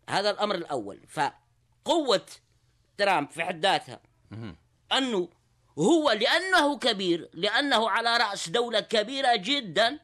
هذا 0.09 0.31
الأمر 0.31 0.55
الأول. 0.55 1.01
فقوة 1.09 2.27
ترامب 2.99 3.31
في 3.31 3.45
حد 3.45 3.63
ذاتها 3.63 4.01
أنه 4.93 5.29
هو 5.79 6.11
لأنه 6.11 6.79
كبير 6.79 7.31
لأنه 7.33 7.91
على 7.91 8.17
رأس 8.17 8.49
دولة 8.49 8.81
كبيرة 8.81 9.37
جدا 9.37 9.99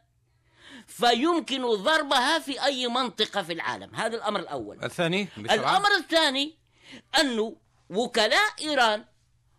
فيمكن 0.86 1.62
ضربها 1.62 2.38
في 2.38 2.64
أي 2.64 2.88
منطقة 2.88 3.42
في 3.42 3.52
العالم. 3.52 3.94
هذا 3.94 4.16
الأمر 4.16 4.40
الأول. 4.40 4.84
الثاني 4.84 5.28
بسرعة. 5.38 5.54
الأمر 5.54 5.94
الثاني 5.98 6.54
أنه 7.20 7.56
وكلاء 7.90 8.50
إيران 8.60 9.04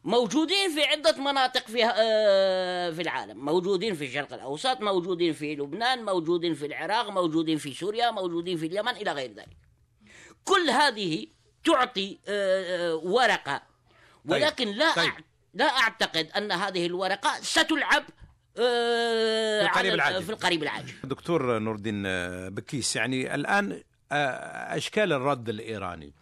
موجودين 0.03 0.75
في 0.75 0.83
عدة 0.83 1.17
مناطق 1.17 1.67
في 1.67 1.85
آه، 1.85 2.91
في 2.91 3.01
العالم. 3.01 3.45
موجودين 3.45 3.95
في 3.95 4.05
الشرق 4.05 4.33
الأوسط 4.33 4.81
موجودين 4.81 5.33
في 5.33 5.55
لبنان 5.55 6.05
موجودين 6.05 6.53
في 6.53 6.65
العراق 6.65 7.09
موجودين 7.09 7.57
في 7.57 7.73
سوريا 7.73 8.11
موجودين 8.11 8.57
في 8.57 8.65
اليمن 8.65 8.91
إلى 8.91 9.11
غير 9.11 9.33
ذلك. 9.33 9.57
كل 10.43 10.69
هذه 10.69 11.27
تعطي 11.63 12.19
آه، 12.27 12.91
آه، 12.91 12.95
ورقة 12.95 13.68
ولكن 14.31 14.67
لا 14.67 14.95
طيب. 14.95 15.13
لا 15.53 15.65
أعتقد 15.65 16.29
أن 16.37 16.51
هذه 16.51 16.85
الورقة 16.85 17.41
ستلعب 17.41 18.03
آه، 18.59 19.61
في 19.61 19.65
القريب 19.65 19.93
العاجل. 19.93 20.23
في 20.23 20.29
القريب 20.29 20.63
العاجل 20.63 20.93
دكتور 21.03 21.59
نور 21.59 21.75
الدين 21.75 22.03
بكيس 22.49 22.95
يعني 22.95 23.35
الآن 23.35 23.81
آه، 24.11 24.77
أشكال 24.77 25.13
الرد 25.13 25.49
الإيراني 25.49 26.13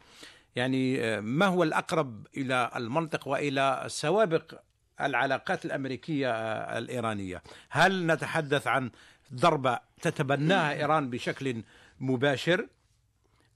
يعني 0.56 1.04
آه، 1.04 1.20
ما 1.20 1.46
هو 1.46 1.64
الأقرب 1.64 2.28
إلى 2.38 2.72
المنطق 2.76 3.28
وإلى 3.28 3.84
سوابق 3.88 4.54
العلاقات 5.02 5.66
الأمريكية 5.66 6.32
آه، 6.32 6.78
الإيرانية 6.78 7.44
هل 7.70 8.08
نتحدث 8.08 8.68
عن 8.68 8.92
ضربة 9.34 9.80
تتبناها 10.02 10.74
إيران 10.74 11.10
بشكل 11.10 11.64
مباشر 12.00 12.68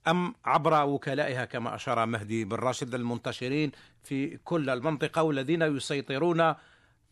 أم 0.08 0.34
عبر 0.44 0.84
وكلائها 0.84 1.44
كما 1.44 1.74
أشار 1.74 2.06
مهدي 2.06 2.44
بن 2.44 2.56
راشد 2.56 2.94
المنتشرين 2.94 3.72
في 4.04 4.38
كل 4.44 4.70
المنطقة 4.70 5.22
والذين 5.22 5.62
يسيطرون 5.62 6.54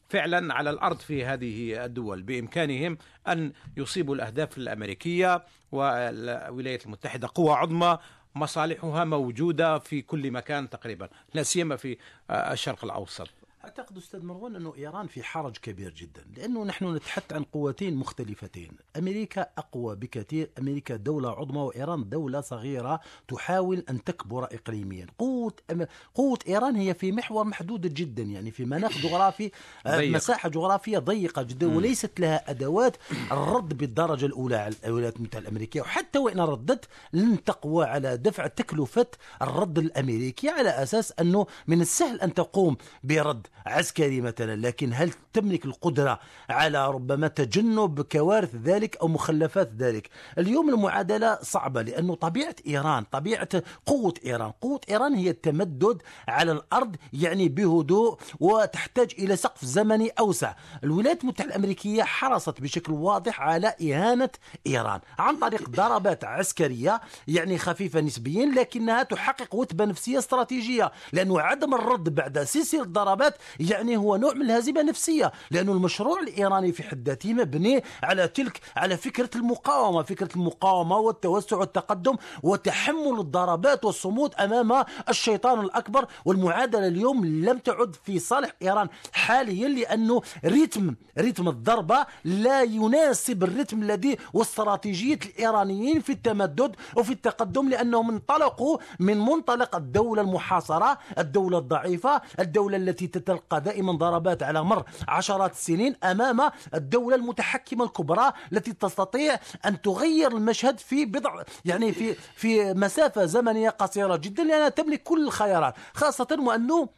فعلا 0.09 0.55
على 0.55 0.71
الأرض 0.71 0.99
في 0.99 1.25
هذه 1.25 1.85
الدول 1.85 2.23
بإمكانهم 2.23 2.99
أن 3.29 3.53
يصيبوا 3.77 4.15
الأهداف 4.15 4.59
الأمريكية 4.59 5.45
والولايات 5.73 6.87
المتحدة 6.87 7.29
قوى 7.35 7.53
عظمى 7.53 7.99
مصالحها 8.35 9.05
موجودة 9.05 9.79
في 9.79 10.03
كل 10.03 10.31
مكان 10.31 10.71
تقريبا 10.71 11.09
لا 11.35 11.43
سيما 11.43 11.77
في 11.77 11.97
الشرق 12.31 12.85
الأوسط. 12.85 13.29
أعتقد 13.65 13.97
أستاذ 13.97 14.25
مروان 14.25 14.57
أنه 14.57 14.75
إيران 14.79 15.07
في 15.07 15.23
حرج 15.23 15.57
كبير 15.57 15.95
جدا 15.95 16.25
لأنه 16.37 16.65
نحن 16.65 16.95
نتحدث 16.95 17.33
عن 17.33 17.43
قوتين 17.45 17.97
مختلفتين. 17.97 18.71
أمريكا 18.99 19.47
أقوى 19.59 19.97
بكثير 19.97 20.51
أمريكا 20.59 20.97
دولة 20.97 21.31
عظمى 21.31 21.59
وإيران 21.59 22.09
دولة 22.09 22.41
صغيرة 22.41 23.01
تحاول 23.29 23.85
أن 23.91 24.05
تكبر 24.05 24.45
اقليميا. 24.45 25.07
قوه 25.19 25.53
أم... 25.71 25.87
قوه 26.15 26.39
إيران 26.49 26.77
هي 26.77 26.95
في 26.95 27.13
محور 27.13 27.45
محدود 27.45 27.95
جدا 27.95 28.23
يعني 28.23 28.51
في 28.51 28.65
مناخ 28.65 28.99
جغرافي 28.99 29.51
آه، 29.87 29.97
ضيق. 29.97 30.11
مساحة 30.15 30.49
جغرافية 30.49 30.99
ضيقة 30.99 31.43
جدا 31.43 31.77
وليست 31.77 32.21
لها 32.21 32.51
أدوات 32.51 32.97
الرد 33.33 33.79
بالدرجة 33.79 34.27
الأولى 34.27 34.57
على 34.57 34.75
الولايات 34.85 35.17
المتحدة 35.17 35.43
الأمريكية. 35.43 35.81
وحتى 35.81 36.19
وإن 36.19 36.41
ردت 36.41 36.89
لن 37.13 37.45
تقوى 37.45 37.85
على 37.85 38.17
دفع 38.17 38.47
تكلفة 38.47 39.07
الرد 39.43 39.79
الأمريكي 39.79 40.49
على 40.49 40.71
أساس 40.71 41.13
أنه 41.21 41.47
من 41.67 41.81
السهل 41.81 42.21
أن 42.21 42.35
تقوم 42.35 42.77
برد 43.05 43.47
عسكري 43.67 44.21
مثلا 44.21 44.57
لكن 44.67 44.91
هل 44.95 45.13
تملك 45.33 45.65
القدرة 45.65 46.21
على 46.51 46.89
ربما 46.91 47.29
تجنب 47.29 48.01
كوارث 48.01 48.55
ذلك 48.55 48.97
أو 48.97 49.09
مخلفات 49.09 49.73
ذلك؟ 49.79 50.09
اليوم 50.39 50.69
المعادلة 50.69 51.39
صعبة 51.43 51.83
لأنه 51.83 52.15
طبيعة 52.15 52.55
إيران 52.67 53.05
طبيعة 53.13 53.49
قوة 53.87 54.15
إيران. 54.27 54.51
قوة 54.61 54.81
إيران 54.91 55.15
هي 55.15 55.31
التمدد 55.31 56.03
على 56.29 56.53
الأرض 56.53 56.97
يعني 57.13 57.49
بهدوء 57.49 58.19
وتحتاج 58.41 59.15
إلى 59.19 59.37
سقف 59.37 59.65
زمني 59.65 60.11
أوسع. 60.19 60.55
الولايات 60.85 61.23
المتحدة 61.23 61.51
الأمريكية 61.51 62.03
حرصت 62.03 62.61
بشكل 62.61 62.93
واضح 62.93 63.41
على 63.41 63.75
إهانة 63.83 64.31
إيران 64.67 65.01
عن 65.19 65.37
طريق 65.37 65.71
ضربات 65.71 66.25
عسكرية 66.25 67.01
يعني 67.29 67.59
خفيفة 67.59 68.01
نسبيا 68.01 68.47
لكنها 68.47 69.03
تحقق 69.03 69.55
وثبة 69.55 69.85
نفسية 69.85 70.19
استراتيجية. 70.19 70.93
لأنه 71.13 71.41
عدم 71.41 71.75
الرد 71.75 72.15
بعد 72.15 72.43
سلسلة 72.43 72.85
ضربات 72.85 73.35
يعني 73.61 73.97
هو 73.97 74.17
نوع 74.17 74.35
من 74.35 74.43
الهزيمة 74.43 74.81
النفسية 74.81 75.33
لأنه 75.51 75.73
المشروع 75.73 76.21
الإيراني 76.21 76.73
في 76.73 76.83
حد 76.83 77.09
ذاته 77.09 77.35
مبني 77.35 77.85
على 78.03 78.29
تلك 78.29 78.61
على 78.77 78.97
فكرة 78.97 79.31
المقاومة 79.37 80.03
فكرة 80.03 80.29
المقاومة 80.37 80.97
والتوسع 80.97 81.57
والتقدم 81.57 82.17
وتحمل 82.43 83.21
الضربات 83.21 83.85
والصمود 83.85 84.35
أمام 84.35 84.85
الشيطان 85.09 85.61
الأكبر 85.61 86.07
والمعادلة 86.25 86.87
اليوم 86.87 87.25
لم 87.27 87.59
تعد 87.59 87.97
في 88.05 88.19
صالح 88.19 88.51
إيران 88.63 88.89
حاليا 89.13 89.69
لأنه 89.69 90.23
رتم 90.45 90.95
رتم 91.19 91.49
الضربة 91.49 92.07
لا 92.25 92.63
يناسب 92.63 93.45
الرتم 93.45 93.83
الذي 93.83 94.17
واستراتيجية 94.33 95.19
الإيرانيين 95.27 96.01
في 96.01 96.13
التمدد 96.13 96.77
وفي 96.97 97.13
التقدم 97.13 97.69
لأنهم 97.69 98.11
انطلقوا 98.11 98.79
من 99.01 99.19
منطلق 99.19 99.77
الدولة 99.77 100.23
المحاصرة 100.23 100.99
الدولة 101.19 101.59
الضعيفة 101.59 102.21
الدولة 102.41 102.77
التي 102.77 103.07
تتلقى 103.07 103.30
تلقى 103.31 103.61
دائما 103.61 103.93
ضربات 103.93 104.43
على 104.43 104.65
مر 104.65 104.85
عشرات 105.09 105.53
السنين 105.53 105.97
أمام 106.05 106.51
الدولة 106.75 107.17
المتحكمة 107.17 107.85
الكبرى 107.85 108.33
التي 108.53 108.73
تستطيع 108.73 109.39
أن 109.67 109.83
تغير 109.83 110.33
المشهد 110.33 110.79
في 110.79 111.05
بضع 111.05 111.43
يعني 111.65 111.93
في 111.93 112.15
في 112.15 112.75
مسافة 112.75 113.27
زمنية 113.27 113.71
قصيرة 113.71 114.17
جدا 114.17 114.45
لأنها 114.45 114.69
تملك 114.69 115.03
كل 115.03 115.27
الخيارات 115.27 115.75
خاصة 115.95 116.37
وأنه 116.41 116.89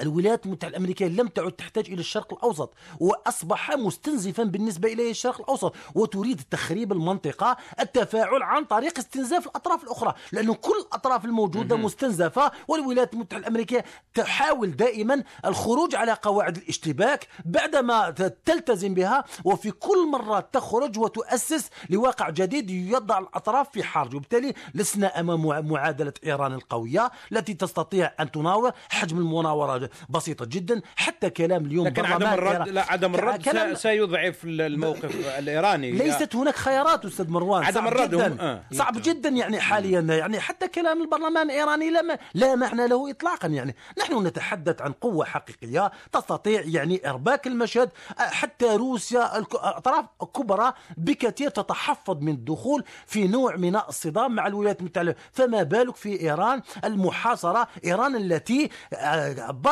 الولايات 0.00 0.46
المتحدة 0.46 0.70
الأمريكية 0.70 1.06
لم 1.06 1.28
تعد 1.28 1.52
تحتاج 1.52 1.86
إلى 1.86 2.00
الشرق 2.00 2.32
الأوسط 2.34 2.72
وأصبح 3.00 3.70
مستنزفا 3.76 4.42
بالنسبة 4.42 4.92
إليه 4.92 5.10
الشرق 5.10 5.40
الأوسط 5.40 5.74
وتريد 5.94 6.42
تخريب 6.50 6.92
المنطقة 6.92 7.56
التفاعل 7.80 8.42
عن 8.42 8.64
طريق 8.64 8.98
استنزاف 8.98 9.46
الأطراف 9.46 9.84
الأخرى 9.84 10.14
لأن 10.32 10.52
كل 10.54 10.74
الأطراف 10.86 11.24
الموجودة 11.24 11.76
مستنزفة 11.76 12.52
والولايات 12.68 13.14
المتحدة 13.14 13.40
الأمريكية 13.42 13.84
تحاول 14.14 14.76
دائما 14.76 15.24
الخروج 15.44 15.94
على 15.94 16.12
قواعد 16.22 16.56
الاشتباك 16.56 17.28
بعدما 17.44 18.10
تلتزم 18.44 18.94
بها 18.94 19.24
وفي 19.44 19.70
كل 19.70 20.08
مرة 20.10 20.40
تخرج 20.40 20.98
وتؤسس 20.98 21.70
لواقع 21.90 22.30
جديد 22.30 22.70
يضع 22.70 23.18
الأطراف 23.18 23.70
في 23.70 23.82
حرج. 23.82 24.14
وبالتالي 24.14 24.54
لسنا 24.74 25.20
أمام 25.20 25.68
معادلة 25.68 26.12
إيران 26.24 26.52
القوية 26.54 27.10
التي 27.32 27.54
تستطيع 27.54 28.12
أن 28.20 28.30
تناور 28.30 28.72
حجم 28.88 29.18
المناورة 29.18 29.83
بسيطة 30.08 30.44
جدا. 30.44 30.80
حتى 30.96 31.30
كلام 31.30 31.66
اليوم 31.66 31.86
لكن 31.86 32.04
عدم 32.04 32.26
الرد 32.26 32.68
لا 32.68 32.92
عدم 32.92 33.14
الرد 33.14 33.74
سيضعف 33.74 34.40
الموقف 34.44 35.38
الإيراني. 35.38 35.90
ليست 35.90 36.36
هناك 36.36 36.54
خيارات 36.54 37.04
أستاذ 37.04 37.30
مروان. 37.30 37.64
عدم 37.64 37.74
صعب 37.74 37.86
الرد 37.86 38.10
جدا. 38.10 38.36
آه. 38.40 38.62
صعب 38.72 39.02
جدا 39.02 39.28
يعني 39.28 39.60
حاليا. 39.60 40.00
يعني 40.00 40.40
حتى 40.40 40.68
كلام 40.68 41.02
البرلمان 41.02 41.50
الإيراني 41.50 41.90
لا 41.90 42.18
لا 42.34 42.54
معنى 42.54 42.86
له 42.86 43.10
اطلاقا 43.10 43.48
يعني. 43.48 43.76
نحن 43.98 44.26
نتحدث 44.26 44.82
عن 44.82 44.92
قوة 44.92 45.24
حقيقية 45.24 45.92
تستطيع 46.12 46.62
يعني 46.64 47.10
إرباك 47.10 47.46
المشهد. 47.46 47.90
آه، 48.18 48.22
حتى 48.22 48.66
روسيا 48.66 49.38
أطراف 49.54 50.04
كبرى 50.36 50.72
بكثير 50.96 51.50
تتحفظ 51.50 52.16
من 52.20 52.32
الدخول 52.32 52.84
في 53.06 53.28
نوع 53.28 53.56
من 53.56 53.76
الصدام 53.76 54.34
مع 54.34 54.46
الولايات 54.46 54.80
المتحدة. 54.80 55.16
فما 55.32 55.62
بالك 55.62 55.96
في 55.96 56.20
إيران 56.20 56.62
المحاصرة؟ 56.84 57.68
إيران 57.84 58.16
التي 58.16 58.70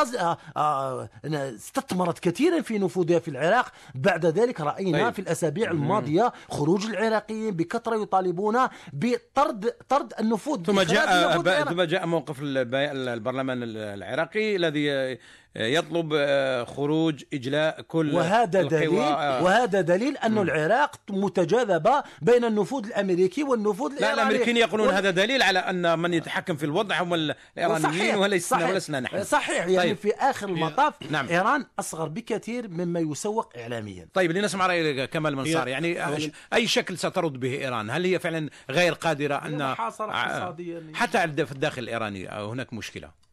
باز- 0.03 0.15
آه، 0.15 0.37
آه، 0.57 1.09
استثمرت 1.55 2.19
كثيرا 2.19 2.61
في 2.61 2.79
نفوذها 2.79 3.19
في 3.19 3.27
العراق 3.27 3.71
بعد 3.95 4.25
ذلك 4.25 4.61
رأينا 4.61 5.03
طيب. 5.03 5.13
في 5.13 5.19
الأسابيع 5.19 5.71
الماضية 5.71 6.33
خروج 6.49 6.85
العراقيين 6.85 7.51
بكثرة 7.55 8.01
يطالبون 8.01 8.57
بطرد 8.93 9.73
طرد 9.89 10.13
النفوذ 10.19 10.63
ثم 10.65 10.81
جاء. 10.81 11.41
ثم 11.63 11.81
جاء 11.81 12.05
موقف 12.05 12.41
الب- 12.41 12.75
البرلمان 13.07 13.59
العراقي 13.63 14.55
الذي 14.55 15.17
يطلب 15.55 16.13
آه، 16.15 16.63
خروج 16.63 17.23
إجلاء 17.33 17.81
كل 17.81 18.15
وهذا 18.15 18.61
دليل 18.61 18.99
آه. 18.99 19.43
وهذا 19.43 19.81
دليل 19.81 20.17
أن 20.17 20.37
العراق 20.37 20.95
متجاذبة 21.09 22.03
بين 22.21 22.45
النفوذ 22.45 22.85
الأمريكي 22.85 23.43
والنفوذ 23.43 23.91
لا 23.91 23.97
الإيراني. 23.97 24.21
الامريكيين 24.21 24.57
يقولون 24.57 24.87
وال- 24.87 24.95
هذا 24.95 25.09
دليل 25.09 25.41
على 25.43 25.59
أن 25.59 25.99
من 25.99 26.13
يتحكم 26.13 26.55
في 26.55 26.65
الوضع 26.65 27.01
هم 27.01 27.13
الإيرانيين 27.13 28.15
ولسنا 28.15 28.59
صحيح. 28.59 28.69
ولسنا 28.69 28.99
نحن. 28.99 29.23
صحيح. 29.23 29.57
يعني 29.67 29.77
طيب. 29.77 29.97
في 29.97 30.11
آخر 30.15 30.49
المطاف 30.49 30.93
نعم. 31.09 31.27
إيران 31.27 31.65
أصغر 31.79 32.07
بكثير 32.07 32.67
مما 32.67 32.99
يسوق 32.99 33.53
إعلاميا. 33.57 34.07
طيب 34.13 34.31
لنسمع 34.31 34.67
رأي 34.67 35.07
كمال 35.07 35.35
منصار. 35.35 35.67
يعني 35.67 36.05
أولاً- 36.05 36.29
أي 36.53 36.67
شكل 36.67 36.97
سترد 36.97 37.33
به 37.39 37.53
إيران؟ 37.53 37.89
هل 37.89 38.05
هي 38.05 38.19
فعلا 38.19 38.49
غير 38.69 38.93
قادرة 38.93 39.35
ان 39.35 39.61
اقتصادية. 39.61 40.81
حتى 40.93 41.45
في 41.45 41.51
الداخل 41.51 41.81
الإيراني 41.83 42.27
هناك 42.27 42.73
مشكلة؟ 42.73 43.23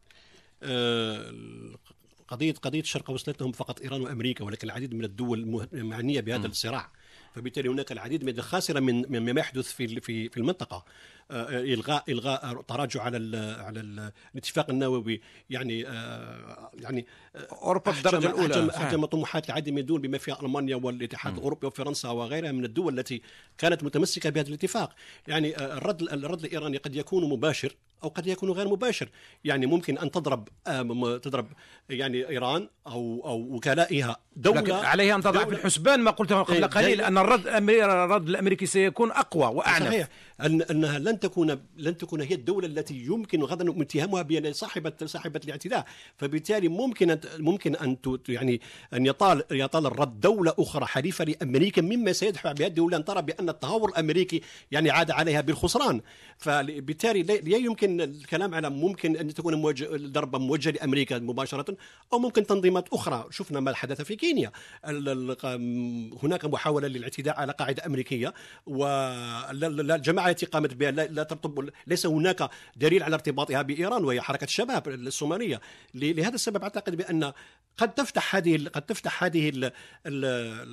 آه، 2.31 2.35
قضية 2.35 2.53
قضية 2.53 2.79
الشرق 2.79 3.09
وصلت 3.09 3.41
لهم 3.41 3.51
فقط 3.51 3.81
إيران 3.81 4.01
وأمريكا 4.01 4.45
ولكن 4.45 4.67
العديد 4.67 4.93
من 4.93 5.03
الدول 5.03 5.67
المعنية 5.73 6.21
بهذا 6.21 6.47
الصراع. 6.47 6.91
فبالتالي 7.35 7.69
هناك 7.69 7.91
العديد 7.91 8.23
من 8.23 8.37
الخاسرة 8.37 8.79
من 8.79 9.11
من 9.11 9.33
ما 9.33 9.39
يحدث 9.39 9.71
في 9.71 10.01
في 10.01 10.29
في 10.29 10.37
المنطقة. 10.37 10.85
آه، 11.31 11.47
الغاء 11.49 12.03
إلغاء 12.09 12.61
تراجع 12.61 13.01
على 13.01 13.17
ال 13.17 13.35
على 13.61 13.79
ال 13.79 14.11
الاتفاق 14.33 14.69
النووي. 14.69 15.21
يعني 15.49 15.87
آه، 15.87 16.71
يعني 16.79 17.05
أوروبا 17.35 17.91
الدرجة 17.91 18.27
الأولى. 18.27 18.71
أحجم 18.75 19.05
طموحات 19.05 19.49
العديد 19.49 19.73
من 19.73 19.79
الدول 19.79 20.01
بما 20.01 20.17
فيها 20.17 20.41
ألمانيا 20.41 20.75
والاتحاد 20.75 21.37
الأوروبي 21.37 21.67
وفرنسا 21.67 22.09
وغيرها 22.09 22.51
من 22.51 22.65
الدول 22.65 22.99
التي 22.99 23.21
كانت 23.57 23.83
متمسكة 23.83 24.29
بهذا 24.29 24.47
الاتفاق. 24.47 24.95
يعني 25.27 25.57
آه، 25.57 25.77
الرد 25.77 26.01
الرد 26.01 26.45
الإيراني 26.45 26.77
قد 26.77 26.95
يكون 26.95 27.29
مباشر. 27.29 27.75
أو 28.03 28.09
قد 28.09 28.27
يكون 28.27 28.51
غير 28.51 28.67
مباشر. 28.67 29.09
يعني 29.43 29.65
ممكن 29.65 29.97
أن 29.97 30.11
تضرب 30.11 30.47
آه، 30.67 31.17
تضرب 31.17 31.47
يعني 31.89 32.29
إيران 32.29 32.69
أو 32.87 33.21
أو 33.25 33.37
وكلائها. 33.55 34.17
دولة 34.35 34.61
لكن 34.61 34.71
عليه 34.73 35.15
أن 35.15 35.21
تضع 35.21 35.45
في 35.45 35.51
الحسبان 35.51 35.99
ما 35.99 36.11
قلته 36.11 36.41
قبل 36.41 36.55
إيه، 36.57 36.65
قليل 36.65 37.01
أن 37.01 37.17
الرد 37.17 37.47
الرد 37.47 38.29
الأمريكي 38.29 38.65
سيكون 38.65 39.11
أقوى 39.11 39.45
وأعنف. 39.55 39.87
صحيح. 39.87 40.07
أن 40.41 40.61
أنها 40.61 40.99
لن 40.99 41.19
تكون 41.19 41.59
لن 41.77 41.97
تكون 41.97 42.21
هي 42.21 42.35
الدولة 42.35 42.67
التي 42.67 42.93
يمكن 43.05 43.43
غدا 43.43 43.81
اتهامها 43.81 44.21
بأن 44.21 44.53
صاحبة 44.53 44.93
صاحبة 45.05 45.41
الاعتداء، 45.45 45.85
فبالتالي 46.17 46.67
ممكن 46.67 47.11
أن 47.11 47.19
ممكن 47.39 47.75
أن 47.75 48.01
ت- 48.01 48.29
يعني 48.29 48.61
أن 48.93 49.05
يطال 49.05 49.43
يطال 49.51 49.85
الرد 49.85 50.19
دولة 50.19 50.53
أخرى 50.59 50.85
حليفة 50.85 51.25
لأمريكا 51.25 51.81
مما 51.81 52.13
سيدفع 52.13 52.51
بها 52.51 52.67
الدولة. 52.67 52.97
أن 52.97 53.05
ترى 53.05 53.21
بأن 53.21 53.49
التهور 53.49 53.89
الأمريكي 53.89 54.41
يعني 54.71 54.89
عاد 54.89 55.11
عليها 55.11 55.41
بالخسران، 55.41 56.01
فبالتالي 56.37 57.23
لا 57.23 57.33
لا 57.33 57.57
يمكن 57.91 58.01
الكلام 58.21 58.55
على 58.55 58.69
ممكن 58.69 59.17
أن 59.17 59.33
تكون 59.33 59.53
موجه 59.55 59.87
ضربة 59.91 60.39
موجهة 60.39 60.71
لأمريكا 60.71 61.19
مباشرة 61.19 61.77
أو 62.13 62.19
ممكن 62.19 62.45
تنظيمات 62.47 62.87
أخرى، 62.93 63.27
شفنا 63.31 63.59
ما 63.59 63.73
حدث 63.73 64.01
في 64.01 64.15
كينيا، 64.15 64.51
هناك 66.23 66.45
محاولة 66.45 66.87
للاعتداء 66.87 67.39
على 67.39 67.51
قاعدة 67.53 67.85
أمريكية 67.85 68.33
والجماعة 68.67 70.29
التي 70.29 70.45
قامت 70.45 70.73
بها 70.73 70.91
لا 70.91 71.23
ترتب 71.23 71.69
ليس 71.87 72.05
هناك 72.05 72.49
دليل 72.75 73.03
على 73.03 73.13
ارتباطها 73.13 73.61
بإيران 73.61 74.03
وهي 74.05 74.21
حركة 74.21 74.43
الشباب 74.43 74.87
الصومالية. 74.87 75.61
ل- 75.93 76.15
لهذا 76.15 76.35
السبب 76.35 76.61
أعتقد 76.63 76.95
بأن 76.95 77.33
قد 77.77 77.93
تفتح 77.93 78.35
هذه 78.35 78.67
قد 78.67 78.81
تفتح 78.81 79.23
هذه 79.23 79.49
ال- 79.49 79.65
ال- 79.65 79.71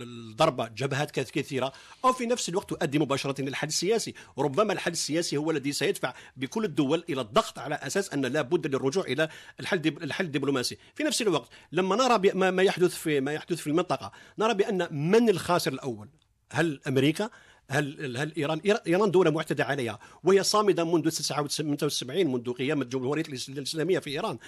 الضربة 0.02 0.68
جبهات 0.68 1.10
كث- 1.10 1.30
كثيرة 1.30 1.72
أو 2.04 2.12
في 2.12 2.26
نفس 2.26 2.48
الوقت 2.48 2.70
تؤدي 2.70 2.98
مباشرة 2.98 3.40
إلى 3.40 3.48
الحل 3.50 3.68
السياسي. 3.68 4.14
ربما 4.38 4.72
الحل 4.72 4.90
السياسي 4.92 5.36
هو 5.36 5.50
الذي 5.50 5.72
سيدفع 5.72 6.14
بكل 6.36 6.64
الدول 6.64 7.04
إلى 7.08 7.20
الضغط 7.20 7.58
على 7.58 7.74
أساس 7.74 8.12
أن 8.14 8.26
لا 8.26 8.42
بد 8.42 8.66
للرجوع 8.66 9.04
إلى 9.04 9.28
الحل 9.60 9.78
الحل 10.02 10.24
الدبلوماسي 10.24 10.78
في 10.94 11.02
نفس 11.02 11.22
الوقت 11.22 11.48
لما 11.72 11.96
نرى 11.96 12.32
ما 12.34 12.62
يحدث 12.62 12.94
في 12.94 13.20
ما 13.20 13.32
يحدث 13.32 13.58
في 13.58 13.66
المنطقة 13.66 14.12
نرى 14.38 14.54
بأن 14.54 14.88
من 15.10 15.28
الخاسر 15.28 15.72
الأول 15.72 16.08
هل 16.52 16.80
أمريكا؟ 16.86 17.30
هل 17.70 18.16
هل 18.16 18.32
ايران؟ 18.36 18.60
ايران 18.86 19.10
دولة 19.10 19.30
معتدى 19.30 19.62
عليها 19.62 19.98
وهي 20.24 20.42
صامدة 20.42 20.84
منذ 20.84 21.08
79 21.10 22.26
منذ 22.26 22.52
قيام 22.52 22.82
الجمهوريه 22.82 23.22
الإسلامية 23.48 23.98
في 23.98 24.10
إيران 24.10 24.38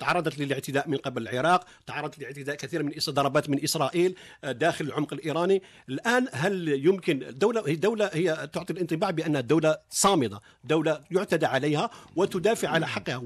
تعرضت 0.00 0.38
للاعتداء 0.38 0.88
من 0.88 0.96
قبل 0.96 1.22
العراق، 1.28 1.64
تعرضت 1.86 2.18
لاعتداء 2.18 2.56
كثير 2.56 2.82
من 2.82 2.92
ضربات 3.10 3.50
من 3.50 3.62
إسرائيل 3.64 4.14
آه، 4.44 4.52
داخل 4.52 4.84
العمق 4.84 5.12
الإيراني، 5.12 5.62
الآن 5.88 6.26
هل 6.32 6.68
يمكن 6.86 7.24
دوله 7.30 7.68
هي 7.68 7.76
دوله 7.76 8.10
هي 8.12 8.48
تعطي 8.52 8.72
الانطباع 8.72 9.10
بأنها 9.10 9.40
دولة 9.40 9.78
صامدة، 9.90 10.40
دولة 10.64 11.00
يعتدى 11.10 11.46
عليها 11.46 11.90
وتدافع 12.16 12.68
على 12.68 12.86
حقها 12.86 13.22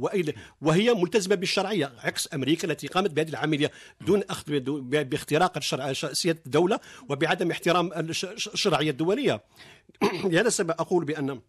وهي 0.62 0.94
ملتزمة 0.94 1.34
بالشرعية 1.34 1.92
عكس 1.98 2.34
أمريكا 2.34 2.68
التي 2.70 2.86
قامت 2.86 3.10
بهذه 3.10 3.28
العملية 3.28 3.70
دون 4.00 4.22
اخذ 4.30 4.60
باختراق 5.04 5.58
سياده 6.12 6.40
الدولة 6.46 6.80
وبعدم 7.08 7.50
احترام 7.50 7.92
الش- 7.92 8.24
الشرعيه 8.24 8.90
الدوليه. 8.90 9.23
لهذا 10.02 10.48
السبب 10.48 10.70
أقول 10.70 11.04
بأن 11.04 11.40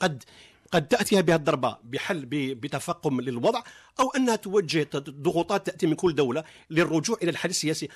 قد 0.00 0.24
قد 0.72 0.88
تاتي 0.88 1.22
بها 1.22 1.36
الضربة 1.36 1.76
بحل 1.84 2.24
ب- 2.26 2.60
بتفقم 2.60 3.20
للوضع 3.20 3.62
أو 4.00 4.10
أنها 4.16 4.36
توجه 4.36 4.86
ضغوطات 4.96 5.66
تأتي 5.66 5.86
من 5.86 5.94
كل 5.94 6.14
دولة 6.14 6.44
للرجوع 6.70 7.16
إلى 7.22 7.30
الحل 7.30 7.48
السياسي 7.50 7.88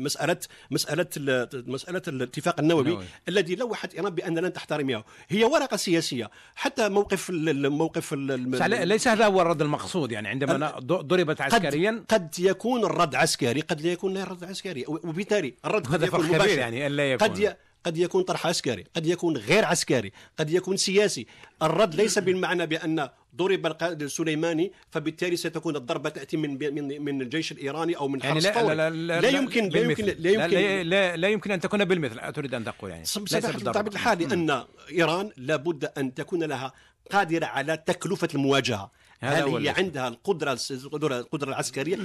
مساله 0.00 0.36
مسألة 0.70 1.06
ال- 1.16 1.70
مسألة 1.70 2.02
الاتفاق 2.08 2.60
النووي 2.60 2.82
النووي. 2.82 3.04
الذي 3.28 3.54
لوحت 3.54 3.94
ايران 3.94 4.14
بأن 4.14 4.38
لن 4.38 4.52
تحترمها 4.52 5.04
هي 5.28 5.44
ورقة 5.44 5.76
سياسية 5.76 6.30
حتى 6.54 6.88
موقف 6.88 7.30
ال- 7.30 7.48
ال- 7.48 7.70
موقف 7.70 8.12
ال- 8.12 8.30
ال- 8.30 8.58
صح، 8.58 8.66
لا- 8.66 8.84
ليس 8.84 9.08
هذا 9.08 9.26
هو 9.26 9.40
الرد 9.42 9.62
المقصود 9.62 10.12
يعني 10.12 10.28
عندما 10.28 10.78
ضربت 10.80 11.40
عسكريا 11.40 12.04
قد, 12.08 12.34
يكون 12.38 12.84
الرد 12.84 13.14
عسكري 13.14 13.60
قد 13.60 13.80
لا 13.80 13.92
يكون 13.92 14.14
لا 14.14 14.24
رد 14.24 14.44
عسكري 14.44 14.84
وبالتالي 14.88 15.54
الرد 15.64 15.86
هذا 15.94 16.06
يكون 16.06 16.26
فرق 16.28 16.44
كبير. 16.44 16.58
يعني 16.58 16.86
أن 16.86 16.92
لا 16.92 17.12
يكون. 17.12 17.28
قد. 17.28 17.56
قد 17.88 17.98
يكون 17.98 18.22
طرح 18.22 18.46
عسكري 18.46 18.84
قد 18.96 19.06
يكون 19.06 19.36
غير 19.36 19.64
عسكري 19.64 20.12
قد 20.38 20.50
يكون 20.50 20.76
سياسي. 20.76 21.26
الرد 21.62 21.94
ليس 21.94 22.18
بالمعنى 22.18 22.66
بأن 22.66 23.08
ضرب 23.36 23.66
القائد 23.66 24.02
السليماني 24.02 24.72
فبالتالي 24.90 25.36
ستكون 25.36 25.76
الضربة 25.76 26.10
تأتي 26.10 26.36
من 26.36 26.74
من 26.74 27.02
من 27.04 27.22
الجيش 27.22 27.52
الإيراني 27.52 27.96
أو 27.96 28.08
من 28.08 28.20
يعني 28.20 28.34
حرس 28.34 28.44
لا 28.44 28.52
فوري. 28.52 28.74
لا 28.74 28.90
لا, 28.90 29.20
لا 29.20 29.28
يمكن 29.28 29.68
لا 29.68 29.80
يمكن. 29.80 30.04
لا 30.04 30.30
يمكن 30.30 30.56
لا, 30.56 30.82
لا, 30.82 31.16
لا 31.16 31.28
يمكن 31.28 31.50
أن 31.50 31.60
تكون 31.60 31.84
بالمثل 31.84 32.18
أتريد 32.18 32.54
أن 32.54 32.64
تقول 32.64 32.90
يعني. 32.90 33.04
بطبيعة 33.54 33.74
بالضرب. 33.82 33.92
الحال 33.94 34.18
لأن 34.28 34.64
إيران 34.92 35.30
لابد 35.36 35.84
أن 35.98 36.14
تكون 36.14 36.44
لها 36.44 36.72
قادرة 37.12 37.46
على 37.46 37.72
هذا 39.20 39.42
هو 39.42 39.56
هل 39.56 39.62
هي 39.62 39.68
عندها 39.68 40.08
القدرة 40.08 40.58
القدرة 40.70 41.48
العسكرية 41.48 41.98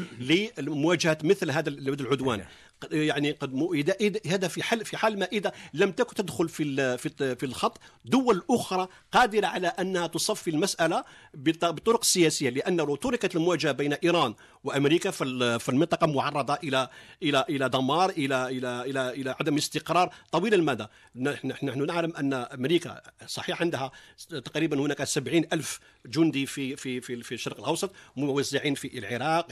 لمواجهة 0.58 1.18
مثل 1.24 1.52
هذا 1.52 1.70
ال- 1.70 2.02
العدوان؟ 2.02 2.40
قد- 2.40 2.46
يعني 2.92 3.32
قد 3.32 3.54
إذا 3.74 3.94
إذا- 3.94 4.28
هذا 4.28 4.48
في 4.48 4.64
حال 4.64 4.86
في 4.86 4.98
حال 4.98 5.20
ما 5.20 5.26
إذا 5.26 5.52
لم 5.74 5.92
تكن 5.92 6.16
تدخل 6.16 6.50
في 6.50 6.98
في 7.36 7.46
الخط 7.46 7.78
دول 8.06 8.44
أخرى 8.50 8.88
قادرة 9.12 9.48
على 9.48 9.68
أنها 9.68 10.08
تصفي 10.08 10.50
المسألة 10.50 11.04
بط- 11.34 11.66
بطرق 11.66 12.04
سياسية 12.04 12.50
لأنه 12.50 12.84
لو 12.84 12.96
تركت 12.96 13.36
المواجهة 13.36 13.72
بين 13.72 13.94
إيران 13.94 14.34
وأمريكا 14.64 15.12
فال- 15.12 15.60
فالمنطقه 15.60 16.08
معرضة 16.08 16.54
إلى 16.64 16.90
إلى 17.24 17.46
إلى 17.50 17.70
دمار 17.70 18.10
إلى 18.10 18.48
إلى 18.48 18.82
إلى 18.82 19.10
إلى 19.10 19.36
عدم 19.40 19.56
استقرار 19.58 20.14
طويل 20.32 20.54
المدى. 20.54 20.86
نحن 21.16 21.48
نحن 21.48 21.86
نعلم 21.86 22.14
أن 22.16 22.34
أمريكا 22.34 23.02
صحيح 23.28 23.62
عندها 23.62 23.92
تقريبا 24.30 24.80
هناك 24.80 25.04
70 25.04 25.44
ألف 25.54 25.80
جندي 26.06 26.46
في 26.46 26.76
في 26.76 27.02
في 27.02 27.24
في 27.24 27.34
الشرق 27.34 27.60
الأوسط 27.60 27.92
موزعين 28.16 28.76
في 28.76 28.98
العراق 29.00 29.48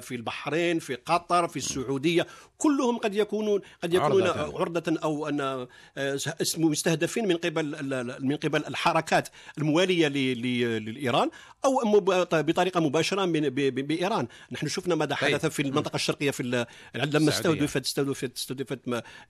في 0.00 0.14
البحرين 0.14 0.78
في 0.78 0.94
قطر 0.94 1.48
في 1.48 1.56
السعودية. 1.56 2.26
كلهم 2.58 2.98
قد 2.98 3.14
يكونون 3.14 3.60
قد 3.82 3.94
يكونون 3.94 4.22
عرضة. 4.26 4.58
عرضة 4.60 4.98
أو 5.04 5.28
أن 5.28 5.66
مستهدفين 6.56 7.28
من 7.28 7.36
قبل 7.36 7.64
من 8.20 8.36
قبل 8.36 8.66
الحركات 8.66 9.28
الموالية 9.58 10.08
لإيران 10.78 11.30
أو 11.64 12.00
بطريقة 12.30 12.80
مباشرة 12.80 13.24
من 13.24 13.40
بإيران. 13.48 14.28
نحن 14.50 14.68
شفنا 14.68 14.94
ماذا 14.94 15.14
طيب. 15.14 15.34
حدث 15.34 15.46
في 15.46 15.62
المنطقة 15.62 15.94
الشرقية 15.96 16.30
في 16.30 16.42
لما. 16.94 17.28
استهدفت 17.28 17.84
استهدفت 17.84 18.36
استهدفت 18.36 18.80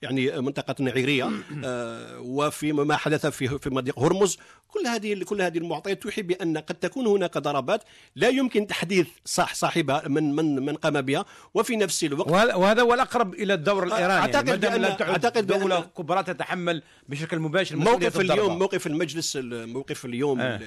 يعني 0.01 0.41
منطقة 0.41 0.75
نعيريه 0.83 1.29
آه، 1.65 2.19
وفي 2.19 2.71
ما 2.73 2.97
حدث 2.97 3.25
في 3.25 3.59
في 3.59 3.69
مضيق 3.69 3.99
هرمز 3.99 4.37
كل 4.67 4.87
هذه 4.87 5.23
كل 5.23 5.41
هذه 5.41 5.57
المعطيات 5.57 6.03
توحي 6.03 6.21
بأن 6.21 6.57
قد 6.57 6.75
تكون 6.75 7.07
هناك 7.07 7.37
ضربات 7.37 7.83
لا 8.15 8.29
يمكن 8.29 8.67
تحديث 8.67 9.07
صح 9.25 9.55
صاحبها 9.55 10.07
من 10.07 10.35
من 10.35 10.65
من 10.65 10.75
قام 10.75 11.01
بها 11.01 11.25
وفي 11.53 11.75
نفس 11.75 12.03
الوقت 12.03 12.29
وهذا 12.31 12.81
هو 12.81 12.93
الأقرب 12.93 13.33
إلى 13.33 13.53
الدور 13.53 13.83
الإيراني 13.87 14.13
أعتقد 14.19 14.47
يعني 14.47 14.51
ما 14.51 14.55
دام 14.55 14.71
بأن- 14.73 14.81
لا 14.81 14.89
تعد 14.95 15.09
أعتقد 15.09 15.51
بأن- 15.53 15.57
دوله 15.59 15.81
كبرى 15.81 16.23
تتحمل 16.23 16.83
بشكل 17.09 17.39
مباشر 17.39 17.75
موقف. 17.75 18.19
اليوم 18.19 18.59
موقف 18.59 18.87
المجلس 18.87 19.37
موقف 19.43 20.05
اليوم 20.05 20.41
آه. 20.41 20.59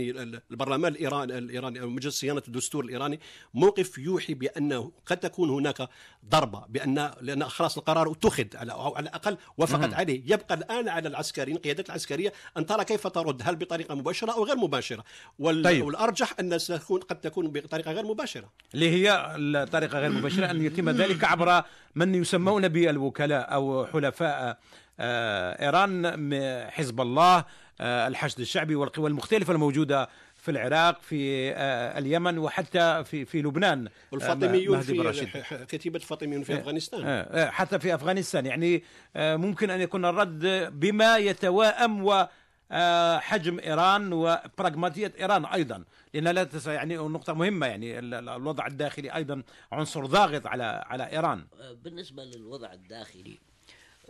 يعني 0.00 0.22
ال- 0.22 0.40
البرلمان 0.50 0.92
الايراني 0.92 1.38
الإيراني 1.38 1.80
أو 1.80 1.88
مجلس 1.90 2.20
صيانة 2.20 2.42
الدستور 2.48 2.84
الإيراني 2.84 3.20
موقف 3.54 3.98
يوحي 3.98 4.34
بأنه 4.34 4.92
قد 5.06 5.16
تكون 5.16 5.50
هناك 5.50 5.88
ضربة 6.28 6.64
بان 6.68 7.10
لأن 7.20 7.44
خلاص 7.44 7.78
القرار 7.78 8.10
اتخذ 8.12 8.44
على 8.56 8.72
أو 8.72 8.94
على 8.96 9.08
الأقل 9.08 9.36
وافقت 9.58 9.94
عليه. 9.94 10.22
يبقى 10.26 10.54
الآن 10.54 10.88
على 10.88 11.08
العسكريين 11.08 11.56
القيادات 11.56 11.86
العسكرية 11.88 12.32
أن 12.56 12.66
ترى 12.66 12.84
كيف 12.84 13.06
ترد؟ 13.06 13.42
هل 13.44 13.56
بطريقة 13.56 13.94
مباشرة 13.94 14.32
أو 14.32 14.44
غير 14.44 14.56
مباشرة؟ 14.56 15.04
وال 15.38 15.62
طيب. 15.62 15.84
والأرجح 15.84 16.32
أن 16.40 16.58
ستكون 16.58 17.00
قد 17.00 17.20
تكون 17.20 17.48
بطريقة 17.48 17.92
غير 17.92 18.04
مباشرة. 18.04 18.52
اللي 18.74 18.90
هي 18.90 19.34
الطريقة 19.36 19.98
غير 19.98 20.10
مباشرة 20.10 20.50
أن 20.50 20.62
يتم 20.64 20.90
ذلك 20.90 21.24
عبر 21.24 21.62
من 21.94 22.14
يسمون 22.14 22.68
بالوكلاء 22.68 23.54
أو 23.54 23.86
حلفاء 23.86 24.58
آه، 25.00 25.64
إيران 25.64 26.20
م- 26.20 26.70
حزب 26.70 27.00
الله 27.00 27.44
الحشد 27.80 28.40
الشعبي 28.40 28.74
والقوى 28.74 29.08
المختلفة 29.10 29.52
الموجودة 29.52 30.08
في 30.34 30.50
العراق 30.50 31.00
في 31.02 31.52
آه، 31.52 31.98
اليمن 31.98 32.38
وحتى 32.38 33.04
في 33.04 33.24
في 33.24 33.42
لبنان 33.42 33.86
آه، 33.86 33.90
والفاطميون. 34.12 34.80
في 34.80 35.66
كتيبة 35.68 35.96
الفاطميون 35.96 36.42
في 36.42 36.54
أفغانستان. 36.58 37.02
آه، 37.06 37.20
آه، 37.22 37.50
حتى 37.50 37.78
في 37.78 37.94
أفغانستان. 37.94 38.46
يعني 38.46 38.82
آه، 39.16 39.36
ممكن 39.36 39.70
أن 39.70 39.80
يكون 39.80 40.04
الرد 40.04 40.46
بما 40.80 41.16
يتواءم 41.18 42.04
و 42.04 42.28
آه، 42.72 43.18
حجم 43.18 43.58
إيران 43.58 44.12
وبراغماتيه 44.12 45.12
إيران 45.20 45.44
أيضا. 45.44 45.84
لأن 46.14 46.28
لا 46.28 46.44
تس 46.44 46.66
يعني 46.66 46.96
نقطة 46.96 47.32
مهمة 47.32 47.66
يعني 47.66 47.98
ال- 47.98 48.14
ال- 48.14 48.28
الوضع 48.28 48.66
الداخلي 48.66 49.14
أيضا 49.14 49.42
عنصر 49.72 50.06
ضاغط 50.06 50.46
على 50.46 50.84
على 50.86 51.10
إيران. 51.12 51.46
بالنسبة 51.84 52.24
للوضع 52.24 52.72
الداخلي 52.72 53.38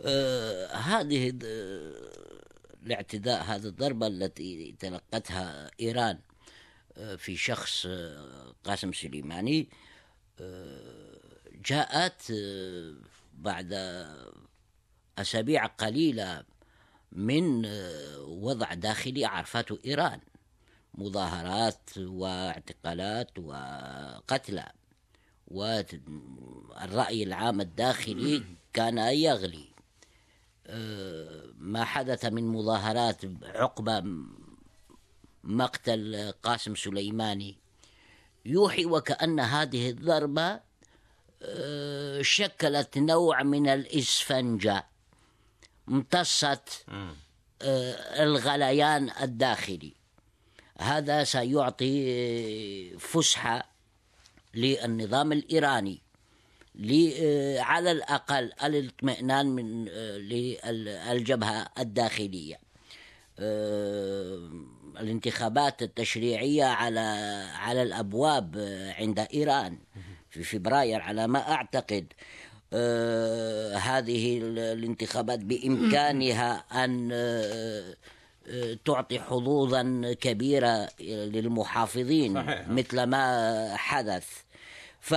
آه 0.05 0.67
هذه 0.75 1.31
الاعتداء 2.87 3.43
هذه 3.43 3.65
الضربة 3.65 4.07
التي 4.07 4.75
تلقتها 4.79 5.71
إيران 5.79 6.19
آه 6.97 7.15
في 7.15 7.37
شخص 7.37 7.85
آه 7.85 8.55
قاسم 8.63 8.93
سليماني 8.93 9.69
آه 10.39 11.19
جاءت 11.65 12.33
بعد 13.33 13.73
أسابيع 15.17 15.65
قليلة 15.65 16.43
من 17.11 17.65
وضع 18.21 18.73
داخلي 18.73 19.25
عرفته 19.25 19.79
إيران 19.85 20.19
مظاهرات 20.93 21.89
واعتقالات 21.97 23.39
وقتلى 23.39 24.71
والرأي 25.47 27.23
العام 27.23 27.61
الداخلي 27.61 28.43
كان 28.73 28.97
يغلي. 28.97 29.76
ما 31.59 31.83
حدث 31.83 32.25
من 32.25 32.47
مظاهرات 32.47 33.21
عقب 33.43 34.17
مقتل 35.43 36.33
قاسم 36.43 36.75
سليماني. 36.75 37.57
يوحي 38.45 38.85
وكأن 38.85 39.39
هذه 39.39 39.89
الضربة 39.89 40.59
آه، 41.43 42.21
شكلت 42.21 42.97
نوع 42.97 43.43
من 43.43 43.67
الإسفنجة 43.69 44.85
امتصت 45.89 46.85
آه، 47.61 48.23
الغليان 48.23 49.11
الداخلي. 49.21 49.93
هذا 50.79 51.23
سيعطي 51.23 52.05
آه، 52.11 52.97
فسحة 52.97 53.69
للنظام 54.53 55.31
الإيراني. 55.31 56.01
على 57.59 57.91
الأقل 57.91 58.51
الاطمئنان 58.63 59.45
من 59.45 59.87
آه، 59.89 60.17
للجبهة 60.17 61.67
الداخلية. 61.79 62.59
آه، 63.39 64.49
الانتخابات 64.99 65.81
التشريعية 65.81 66.63
على 66.65 66.99
على 67.55 67.83
الأبواب 67.83 68.55
آه، 68.57 68.93
عند 68.93 69.19
إيران 69.33 69.77
في 70.29 70.43
فبراير 70.43 71.01
على 71.01 71.27
ما 71.27 71.51
أعتقد. 71.51 72.13
آه، 72.73 73.75
هذه 73.75 74.37
ال- 74.37 74.59
الانتخابات 74.59 75.39
بإمكانها 75.39 76.51
أن 76.85 77.09
آه، 77.13 77.95
آه، 78.47 78.77
تعطي 78.85 79.19
حظوظا 79.19 80.13
كبيرة 80.21 80.89
للمحافظين 81.01 82.33
صحيح. 82.43 82.67
مثل 82.67 83.03
ما 83.03 83.75
حدث. 83.75 84.27
ف 84.99 85.13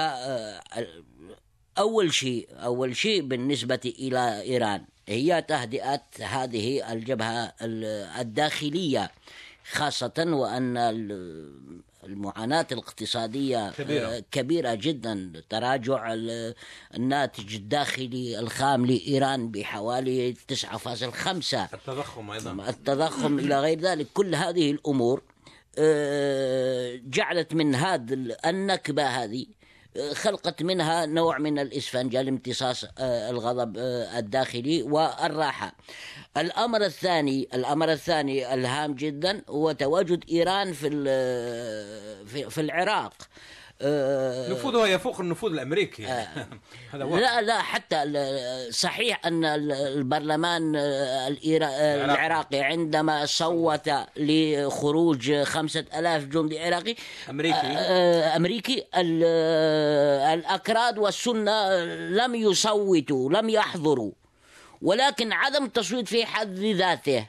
أول 1.80 2.14
شيء 2.14 2.48
أول 2.52 2.96
شيء 2.96 3.22
بالنسبة 3.22 3.80
إلى 3.98 4.42
إيران 4.42 4.84
هي 5.08 5.42
تهدئة 5.48 6.00
هذه 6.20 6.92
الجبهة 6.92 7.52
ال- 7.62 7.84
الداخلية 8.20 9.10
خاصة 9.72 10.12
وأن 10.26 10.76
ال- 10.76 11.80
المعاناة 12.04 12.66
الاقتصادية 12.72 13.70
كبيرة. 13.70 14.06
آه، 14.08 14.22
كبيرة. 14.32 14.74
جدا 14.74 15.32
تراجع 15.50 16.12
ال- 16.12 16.54
الناتج 16.94 17.54
الداخلي 17.54 18.38
الخام 18.38 18.86
لإيران 18.86 19.50
بحوالي 19.50 20.32
9.5 20.32 21.68
التضخم 21.74 22.30
أيضا. 22.30 22.68
التضخم 22.68 23.38
إلى 23.38 23.60
غير 23.60 23.80
ذلك. 23.80 24.06
كل 24.14 24.34
هذه 24.34 24.70
الأمور 24.70 25.22
آه، 25.78 27.00
جعلت 27.04 27.54
من 27.54 27.74
هذه 27.74 28.36
النكبة 28.46 29.06
هذه 29.06 29.46
خلقت 30.12 30.62
منها 30.62 31.06
نوع 31.06 31.38
من 31.38 31.58
الإسفنجة 31.58 32.22
لامتصاص 32.22 32.84
آه، 32.98 33.30
الغضب 33.30 33.78
آه، 33.78 34.18
الداخلي 34.18 34.82
والراحة. 34.82 35.72
الأمر 36.36 36.84
الثاني 36.84 37.48
الأمر 37.54 37.92
الثاني 37.92 38.54
ألهام 38.54 38.94
جدا 38.94 39.42
هو 39.48 39.72
تواجد 39.72 40.24
في 40.72 40.86
ال- 40.88 42.26
في, 42.26 42.50
في 42.50 42.60
العراق. 42.60 43.12
آه، 43.82 44.50
نفوذها 44.52 44.86
يفوق 44.86 45.20
النفوذ 45.20 45.52
الأمريكي 45.52 46.06
هذا 46.92 47.04
واضح 47.04 47.20
لا 47.20 47.40
لا 47.40 47.58
حتى 47.62 48.04
صحيح 48.72 49.26
أن 49.26 49.44
ال- 49.44 49.72
البرلمان 49.72 50.76
آه، 50.76 50.80
آه، 51.62 52.04
العراقي. 52.04 52.60
عندما 52.60 53.26
صوت 53.26 53.90
لخروج 54.16 55.42
خمسة 55.42 55.84
ألاف 55.96 56.24
جندي 56.24 56.60
عراقي 56.60 56.94
أمريكي. 57.30 57.56
آه، 57.56 58.36
أمريكي 58.36 58.84
ال- 58.96 59.22
آه، 59.26 60.34
الأكراد 60.34 60.98
والسنة 60.98 61.84
لم 61.94 62.34
يصوتوا 62.34 63.30
لم 63.30 63.48
يحضروا 63.48 64.12
ولكن 64.82 65.32
عدم 65.32 65.64
التصويت 65.64 66.08
في 66.08 66.26
حد 66.26 66.58
ذاته 66.58 67.26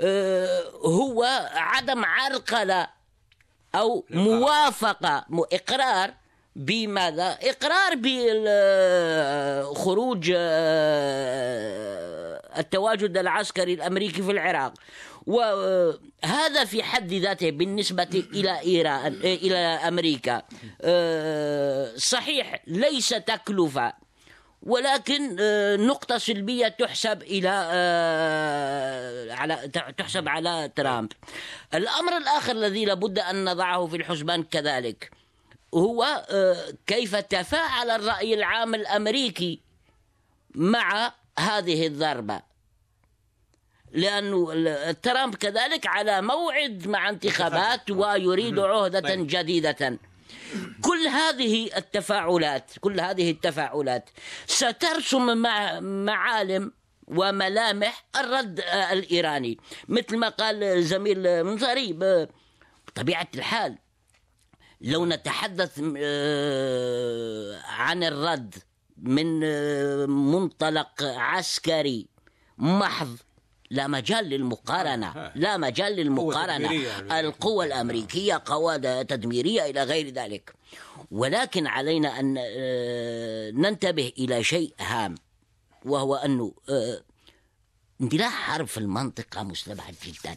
آه، 0.00 0.62
هو 0.84 1.24
عدم 1.54 2.04
عرقلة 2.04 2.95
أو 3.76 4.04
موافقة 4.10 5.24
م- 5.28 5.40
إقرار 5.52 6.14
بماذا؟ 6.56 7.38
إقرار 7.42 7.92
بخروج 9.72 10.32
التواجد 12.58 13.18
العسكري 13.18 13.74
الأمريكي 13.74 14.22
في 14.22 14.30
العراق. 14.32 14.72
وهذا 15.26 16.64
في 16.66 16.82
حد 16.82 17.12
ذاته 17.12 17.50
بالنسبة 17.50 18.24
إلى 18.34 18.60
إيران 18.60 19.12
إلى 19.24 19.56
أمريكا. 19.58 20.42
آه، 20.82 21.92
صحيح 21.96 22.62
ليس 22.66 23.08
تكلفة. 23.08 24.05
ولكن 24.66 25.36
آه، 25.40 25.76
نقطة 25.76 26.18
سلبية 26.18 26.68
تحسب 26.68 27.22
إلى 27.22 27.48
آه، 27.72 29.32
على 29.34 29.68
تحسب 29.98 30.28
على 30.28 30.70
ترامب. 30.76 31.12
الأمر 31.74 32.16
الآخر 32.16 32.52
الذي 32.52 32.84
لابد 32.84 33.18
أن 33.18 33.44
نضعه 33.44 33.86
في 33.86 33.96
الحسبان 33.96 34.42
كذلك 34.42 35.10
هو 35.74 36.24
آه، 36.30 36.56
كيف 36.86 37.16
تفاعل 37.16 37.90
الرأي 37.90 38.34
العام 38.34 38.74
الأمريكي 38.74 39.60
مع 40.54 41.12
هذه 41.38 41.86
الضربة. 41.86 42.40
لأنه 43.92 44.50
ال- 44.52 45.00
ترامب 45.00 45.34
كذلك 45.34 45.86
على 45.86 46.22
موعد 46.22 46.88
مع 46.88 47.08
انتخابات 47.08 47.90
ويريد 47.90 48.58
عهدة 48.58 49.14
جديدة. 49.14 49.98
كل 50.82 51.06
هذه 51.06 51.76
التفاعلات 51.76 52.70
كل 52.80 53.00
هذه 53.00 53.30
التفاعلات 53.30 54.10
سترسم 54.46 55.38
مع 55.38 55.80
معالم 55.80 56.72
وملامح 57.06 58.04
الرد 58.16 58.60
الإيراني. 58.92 59.58
مثل 59.88 60.16
ما 60.16 60.28
قال 60.28 60.84
زميل 60.84 61.44
منصري 61.44 61.92
بطبيعة 62.88 63.28
الحال 63.34 63.78
لو 64.80 65.06
نتحدث 65.06 65.82
آه، 65.96 67.60
عن 67.64 68.04
الرد 68.04 68.54
من 68.96 69.40
آه، 69.44 70.06
منطلق 70.06 71.02
عسكري 71.02 72.08
محض 72.58 73.16
لا 73.70 73.86
مجال 73.86 74.24
للمقارنة 74.24 75.32
لا 75.34 75.56
مجال 75.56 75.92
للمقارنة. 75.92 76.68
تدميرية. 76.68 77.20
القوى 77.20 77.66
الأمريكية 77.66 78.42
قوى 78.46 78.78
تدميرية 79.04 79.70
إلى 79.70 79.82
غير 79.82 80.08
ذلك. 80.08 80.54
ولكن 81.10 81.66
علينا 81.66 82.20
أن 82.20 82.36
آه، 82.38 83.50
ننتبه 83.50 84.12
إلى 84.18 84.44
شيء 84.44 84.74
هام 84.80 85.14
وهو 85.84 86.14
أنه 86.14 86.54
آه، 86.68 87.00
اندلاع 88.00 88.30
حرب 88.30 88.66
في 88.66 88.78
المنطقة 88.78 89.42
مستبعد 89.42 89.94
جدا. 90.04 90.36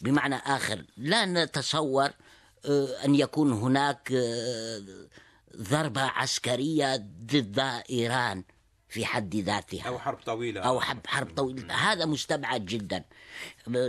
بمعنى 0.00 0.34
آخر 0.34 0.84
لا 0.96 1.24
نتصور 1.24 2.10
آه، 2.64 3.04
أن 3.04 3.14
يكون 3.14 3.52
هناك 3.52 4.12
ضربة 5.56 6.02
عسكرية 6.02 6.96
ضد 7.26 7.58
إيران. 7.90 8.44
في 8.92 9.06
حد 9.06 9.36
ذاتها. 9.36 9.88
أو 9.88 9.98
حرب 9.98 10.18
طويلة. 10.26 10.60
أو 10.60 10.80
حرب 10.80 11.06
حرب 11.06 11.34
طويلة. 11.36 11.74
هذا 11.74 12.06
مستبعد 12.06 12.64
جدا. 12.64 13.04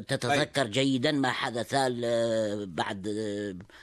تتذكر 0.07 0.67
جيدا 0.67 1.11
ما 1.11 1.31
حدث 1.31 1.75
بعد 2.67 3.07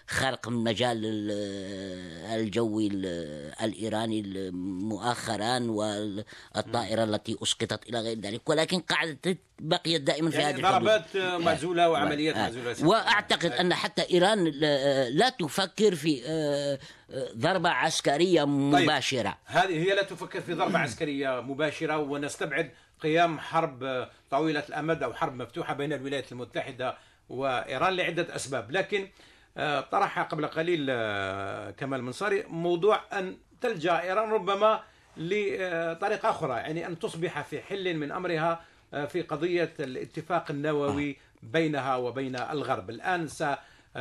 خرق 0.09 0.49
المجال 0.49 1.01
ال- 1.05 2.41
الجوي 2.41 2.86
ال- 2.86 3.53
الإيراني 3.62 4.51
مؤخرا 4.91 5.59
والطائرة 5.59 7.05
التي 7.05 7.36
أسقطت 7.43 7.88
إلى 7.88 8.01
غير 8.01 8.20
ذلك 8.20 8.49
ولكن 8.49 8.78
قاعدة 8.80 9.18
بقيت 9.61 10.03
دائما 10.03 10.30
في 10.30 10.36
هذه 10.36 10.43
يعني 10.43 10.59
الحدود. 10.61 10.78
ضربات 10.88 11.16
معزولة 11.41 11.91
وعمليات 11.91 12.36
آه. 12.36 12.43
معزولة 12.43 12.88
وأعتقد 12.88 13.53
أن 13.53 13.74
حتى 13.74 14.03
إيران 14.11 14.45
لا- 14.45 15.28
تفكر 15.28 15.95
في 15.95 16.22
آه، 16.26 16.78
آه، 17.11 17.28
ضربة 17.36 17.68
عسكرية 17.68 18.45
مباشرة. 18.45 19.38
هذه 19.45 19.82
هي 19.82 19.95
لا 19.95 20.03
تفكر 20.03 20.41
في 20.41 20.55
ضربة 20.55 20.78
عسكرية 20.78 21.41
مباشرة 21.41 21.99
ونستبعد 21.99 22.70
قيام 23.03 23.38
حرب 23.38 24.09
طويلة 24.30 24.64
الأمد 24.68 25.03
أو 25.03 25.12
حرب 25.14 25.34
مفتوحة 25.34 25.74
بين 25.74 25.92
الولايات 25.92 26.32
المتحدة 26.32 26.96
وإيران 27.28 27.92
لعدة 27.92 28.36
أسباب. 28.36 28.70
لكن 28.70 29.09
آه، 29.57 29.80
طرح 29.80 30.18
قبل 30.18 30.46
قليل 30.46 30.86
آه، 30.90 31.70
كمال 31.70 32.03
منصاري 32.03 32.44
موضوع 32.48 33.01
أن 33.12 33.36
تلجأ 33.61 34.01
إيران 34.01 34.30
ربما 34.30 34.80
لطريقة 35.16 36.30
أخرى 36.30 36.55
يعني 36.55 36.86
أن 36.86 36.98
تصبح 36.98 37.42
في 37.42 37.61
حل 37.61 37.96
من 37.96 38.12
أمرها 38.12 38.64
آه، 38.94 39.05
في 39.05 39.22
قضية 39.22 39.72
الاتفاق 39.80 40.51
النووي 40.51 41.16
بينها 41.42 41.96
وبين 41.96 42.36
الغرب. 42.36 42.90
الآن 42.90 43.28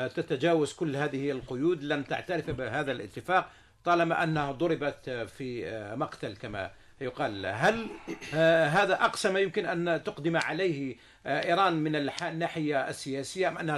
ستتجاوز 0.08 0.74
كل 0.74 0.96
هذه 0.96 1.32
القيود 1.32 1.84
لن 1.84 2.08
تعترف 2.08 2.50
بهذا 2.50 2.92
الاتفاق 2.92 3.50
طالما 3.86 4.24
أنها 4.24 4.52
ضربت 4.52 5.10
في 5.10 5.72
مقتل 5.98 6.36
كما 6.36 6.72
يقال 7.02 7.46
هل 7.46 7.88
آه، 8.36 8.68
هذا 8.68 8.94
أقصى 8.94 9.30
ما 9.30 9.40
يمكن 9.40 9.66
أن 9.66 10.04
تقدم 10.04 10.38
عليه 10.38 10.96
آه، 11.26 11.46
إيران 11.48 11.74
من 11.74 11.96
الناحية 12.22 12.90
السياسية 12.90 13.48
أم 13.48 13.58
أنها 13.58 13.78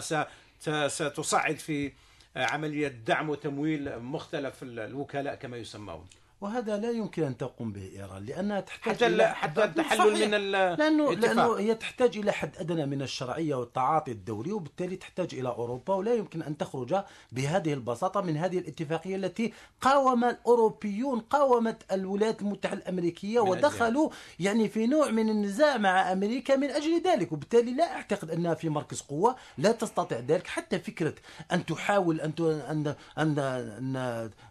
ستصعد 0.88 1.56
في 1.56 1.92
آه، 2.38 2.46
عملية 2.46 2.88
دعم 2.88 3.30
وتمويل 3.30 4.00
مختلف 4.00 4.64
ال- 4.64 4.80
الوكلاء 4.80 5.36
كما 5.36 5.58
يسمون؟ 5.58 6.06
وهذا 6.42 6.78
لا 6.78 6.92
يمكن 6.92 7.24
أن 7.24 7.38
تقوم 7.38 7.72
به 7.72 7.90
إيران 7.96 8.26
لأنها 8.26 8.60
تحتاج 8.60 8.94
حتى 8.96 9.06
إلى- 9.06 9.08
ال- 9.22 9.22
حتى 9.36 9.64
التحلل. 9.64 10.26
من 10.26 10.52
لأنه 10.52 11.10
الاتفاق. 11.12 11.36
لأنه 11.36 11.56
هي 11.60 11.76
تحتاج 11.76 12.18
إلى 12.18 12.32
حد 12.32 12.58
أدنى 12.58 12.86
من 12.86 13.02
الشرعية 13.02 13.56
والتعاطي 13.56 14.12
الدولي 14.12 14.52
وبالتالي 14.52 14.96
تحتاج 14.96 15.36
إلى 15.36 15.50
أوروبا 15.50 15.94
ولا 15.96 16.14
يمكن 16.14 16.42
أن 16.42 16.58
تخرج 16.58 16.96
بهذه 17.32 17.74
البساطة 17.74 18.22
من 18.22 18.38
هذه 18.38 18.58
الاتفاقية 18.58 19.16
التي 19.16 19.54
قاوم 19.82 20.24
الأوروبيون 20.26 21.20
قاومت 21.20 21.84
الولايات 21.92 22.42
المتحدة 22.42 22.78
الأمريكية 22.82 23.40
ودخلوا 23.40 24.10
يعني 24.40 24.70
في 24.70 24.88
نوع 24.88 25.10
من 25.12 25.30
النزاع 25.30 25.78
مع 25.78 26.12
أمريكا 26.12 26.56
من 26.56 26.70
أجل 26.70 27.02
ذلك 27.06 27.32
وبالتالي 27.32 27.74
لا 27.74 27.96
أعتقد 27.96 28.32
أنها 28.32 28.54
في 28.54 28.70
مركز 28.70 29.02
قوة 29.02 29.36
لا 29.58 29.72
تستطيع 29.72 30.20
ذلك 30.20 30.48
حتى 30.48 30.80
فكرة 30.80 31.14
أن 31.52 31.66
تحاول 31.66 32.22
أن 32.22 32.32
ان 32.40 32.94
ان, 33.18 33.40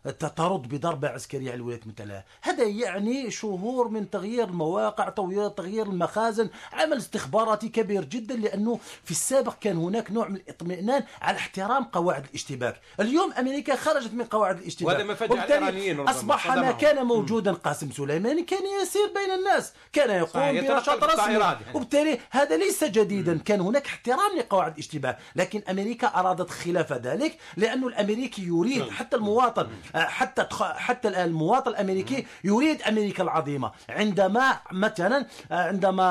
أن 0.07 0.19
ترد 0.37 0.69
بضربة 0.69 1.09
عسكرية 1.09 1.51
على 1.51 1.55
الولايات 1.57 1.80
المتحده 1.83 2.25
هذا 2.43 2.65
يعني 2.65 3.31
شهور 3.31 3.89
من 3.89 4.11
تغيير 4.11 4.45
المواقع 4.45 5.09
تغيير 5.09 5.49
تغيير 5.49 5.87
المخازن 5.87 6.51
عمل 6.73 6.97
استخباراتي 6.97 7.69
كبير 7.69 8.05
جدا 8.05 8.37
لأنه 8.37 8.79
في 9.05 9.11
السابق 9.11 9.55
كان 9.61 9.77
هناك 9.77 10.11
نوع 10.11 10.29
من 10.29 10.37
الاطمئنان 10.37 11.05
على 11.23 11.37
احترام 11.37 11.85
قواعد 11.85 12.25
الاشتباك. 12.25 12.81
اليوم 13.01 13.33
أمريكا 13.33 13.77
خرجت 13.77 14.13
من 14.13 14.25
قواعد 14.25 14.59
الاشتباك. 14.59 14.95
وهذا 14.95 15.05
ما 15.05 15.15
فجأة 15.15 15.45
الإيرانيين 15.45 16.01
أصبح 16.01 16.57
ما. 16.57 16.73
كان 16.73 17.07
موجودا 17.07 17.53
قاسم 17.53 17.91
سليماني 17.91 18.43
كان 18.43 18.63
يسير 18.83 19.07
بين 19.15 19.31
الناس 19.39 19.73
كان 19.93 20.11
يقوم 20.11 20.53
بنشاط 20.53 21.05
رسمي. 21.05 21.35
يعني. 21.35 21.59
وبالتالي 21.75 22.19
هذا 22.31 22.57
ليس 22.57 22.85
جديدا. 22.85 23.39
كان 23.39 23.61
هناك 23.61 23.87
احترام 23.87 24.39
لقواعد 24.39 24.73
الاشتباه 24.73 25.17
لكن 25.37 25.63
أمريكا 25.71 26.07
أرادت 26.07 26.51
خلاف 26.51 26.93
ذلك 26.93 27.39
لأنه 27.57 27.87
الأمريكي 27.87 28.43
يريد 28.43 28.91
حتى 28.91 29.17
المواطن 29.17 29.69
حتى 29.95 30.47
حتى 30.61 31.09
الآن 31.09 31.29
المواطن 31.29 31.70
الأمريكي 31.71 32.27
يريد 32.45 32.83
أمريكا 32.83 33.23
العظيمة. 33.23 33.73
عندما 33.89 34.61
مثلا 34.73 35.27
آه، 35.53 35.69
عندما 35.69 36.05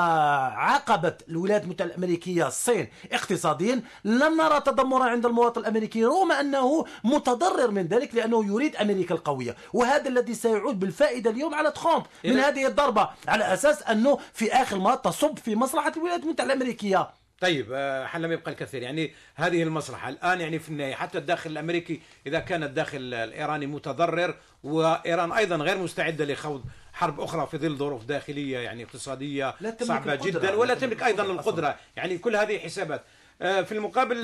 عاقبت 0.56 1.24
الولايات 1.28 1.62
المتحدة 1.64 1.90
الأمريكية 1.90 2.46
الصين 2.46 2.88
اقتصاديا 3.12 3.82
لم 4.04 4.36
نرى 4.40 4.60
تذمرا 4.60 5.04
عند 5.04 5.26
المواطن 5.26 5.60
الأمريكي 5.60 6.04
رغم 6.04 6.32
أنه 6.32 6.84
متضرر 7.04 7.70
من 7.70 7.86
ذلك 7.86 8.14
لأنه 8.14 8.44
يريد 8.46 8.76
أمريكا 8.76 9.14
القوية. 9.14 9.56
وهذا 9.72 10.08
الذي 10.08 10.34
سيعود 10.34 10.80
بالفائدة 10.80 11.30
اليوم 11.30 11.54
على 11.54 11.70
ترامب 11.70 12.02
من 12.24 12.38
هذه 12.38 12.66
الضربة 12.66 13.08
على 13.28 13.54
أساس 13.54 13.82
أنه 13.82 14.18
في 14.32 14.52
آخر 14.52 14.78
ما 14.78 14.94
تصب 14.94 15.38
في 15.38 15.56
مصلحة 15.56 15.92
الولايات 15.96 16.22
المتحدة 16.22 16.52
الأمريكية. 16.52 17.19
طيب 17.40 17.66
آه، 17.72 18.18
لم 18.18 18.32
يبقى 18.32 18.50
الكثير. 18.50 18.82
يعني 18.82 19.12
هذه 19.34 19.62
المصلحة 19.62 20.08
الآن 20.08 20.40
يعني 20.40 20.58
في 20.58 20.68
النهاية 20.68 20.94
حتى 20.94 21.18
الداخل 21.18 21.50
الأمريكي 21.50 22.00
إذا 22.26 22.38
كان 22.38 22.62
الداخل 22.62 23.14
الإيراني 23.14 23.66
متضرر 23.66 24.34
وإيران 24.64 25.32
أيضا 25.32 25.56
غير 25.56 25.78
مستعدة 25.78 26.24
لخوض 26.24 26.64
حرب 26.92 27.20
أخرى 27.20 27.46
في 27.46 27.58
ظل 27.58 27.76
ظروف 27.76 28.04
داخلية 28.04 28.58
يعني 28.58 28.84
اقتصادية 28.84 29.54
لا 29.60 29.70
تملك 29.70 29.88
صعبة 29.88 30.12
القدرة. 30.12 30.30
جدا 30.30 30.50
لا 30.50 30.54
ولا 30.54 30.74
تملك 30.74 31.02
القدرة 31.02 31.32
القدرة. 31.32 31.76
يعني 31.96 32.18
كل 32.18 32.36
هذه 32.36 32.58
حسابات. 32.58 33.02
آه، 33.42 33.62
في 33.62 33.72
المقابل 33.72 34.16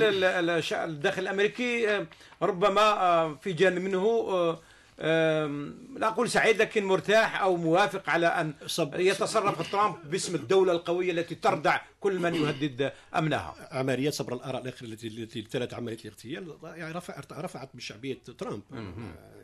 الداخل 0.73 1.23
الأمريكي 1.23 1.97
آه، 1.97 2.07
ربما 2.43 3.37
في 3.43 3.53
جانب 3.53 3.83
منه 3.83 4.59
لا 4.99 6.09
أقول 6.09 6.31
سعيد 6.31 6.57
لكن 6.57 6.85
مرتاح 6.85 7.41
أو 7.43 7.57
موافق 7.57 8.11
على 8.11 8.27
أن 8.27 8.55
يتصرف 8.95 9.73
ترامب 9.73 10.11
باسم 10.11 10.35
الدولة 10.35 10.73
القوية 10.73 11.13
التي 11.13 11.35
تردع 11.35 11.81
كل 12.01 12.19
من 12.19 12.35
يهدد 12.35 12.93
أمنها. 13.17 13.69
عمليات 13.71 14.15
صبر 14.15 14.35
الآراء 14.35 14.63
الاخيره 14.63 14.91
التي 14.91 15.07
التي 15.07 15.41
ابتلت 15.41 15.75
عملية 15.75 15.99
الاغتيال 16.05 16.57
يعني 16.63 16.95
رفعت 16.95 17.33
رفعت 17.33 17.71
من 17.75 17.81
شعبيه 17.81 18.19
ترامب 18.39 18.63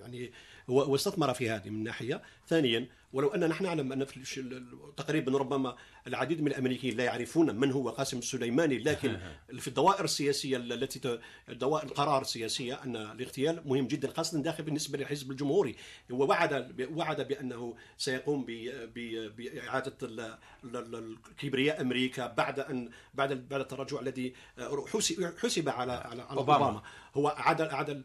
يعني 0.01 0.33
واستثمر 0.69 1.35
في 1.35 1.51
هذه 1.51 1.71
من 1.71 1.85
ناحية 1.85 2.23
ثانيا 2.49 2.89
ولو 3.13 3.29
أن 3.29 3.49
نحن 3.49 3.65
نعلم 3.65 3.93
أن 3.93 4.05
في 4.05 4.43
تقريبا 4.97 5.39
ربما 5.39 5.77
العديد 6.07 6.41
من 6.41 6.47
الأمريكيين 6.47 6.97
لا 6.97 7.05
يعرفون 7.05 7.57
من 7.57 7.73
هو 7.73 7.91
قاسم 7.91 8.19
السليماني 8.19 8.79
لكن 8.79 9.17
في 9.63 9.69
الدوائر 9.69 10.05
السياسية 10.05 10.57
التي 10.57 11.19
دوائر 11.49 11.87
القرار 11.87 12.23
السياسية 12.23 12.75
أن 12.85 12.97
الاغتيال 12.97 13.63
مهم 13.67 13.87
جدا 13.87 14.13
خاصة 14.13 14.43
داخل 14.43 14.65
بالنسبة 14.65 14.99
للحزب 14.99 15.31
الجمهوري 15.31 15.77
هو 16.13 16.27
وعد 16.29 16.75
وعد 16.97 17.29
بأنه 17.29 17.77
سيقوم 17.99 18.45
بإعادة 19.37 19.97
الكبرياء 20.65 21.81
أمريكا 21.81 22.27
بعد 22.27 22.61
ان 22.61 22.91
بعد 23.15 23.49
بعد 23.49 23.61
التراجع 23.61 24.01
الذي 24.01 24.35
حسب 24.93 25.35
حسب 25.39 25.69
على 25.69 25.93
على. 25.93 26.23
أوباما. 26.23 26.83
هو 27.15 27.29
عاد 27.29 27.61
عاد 27.61 28.03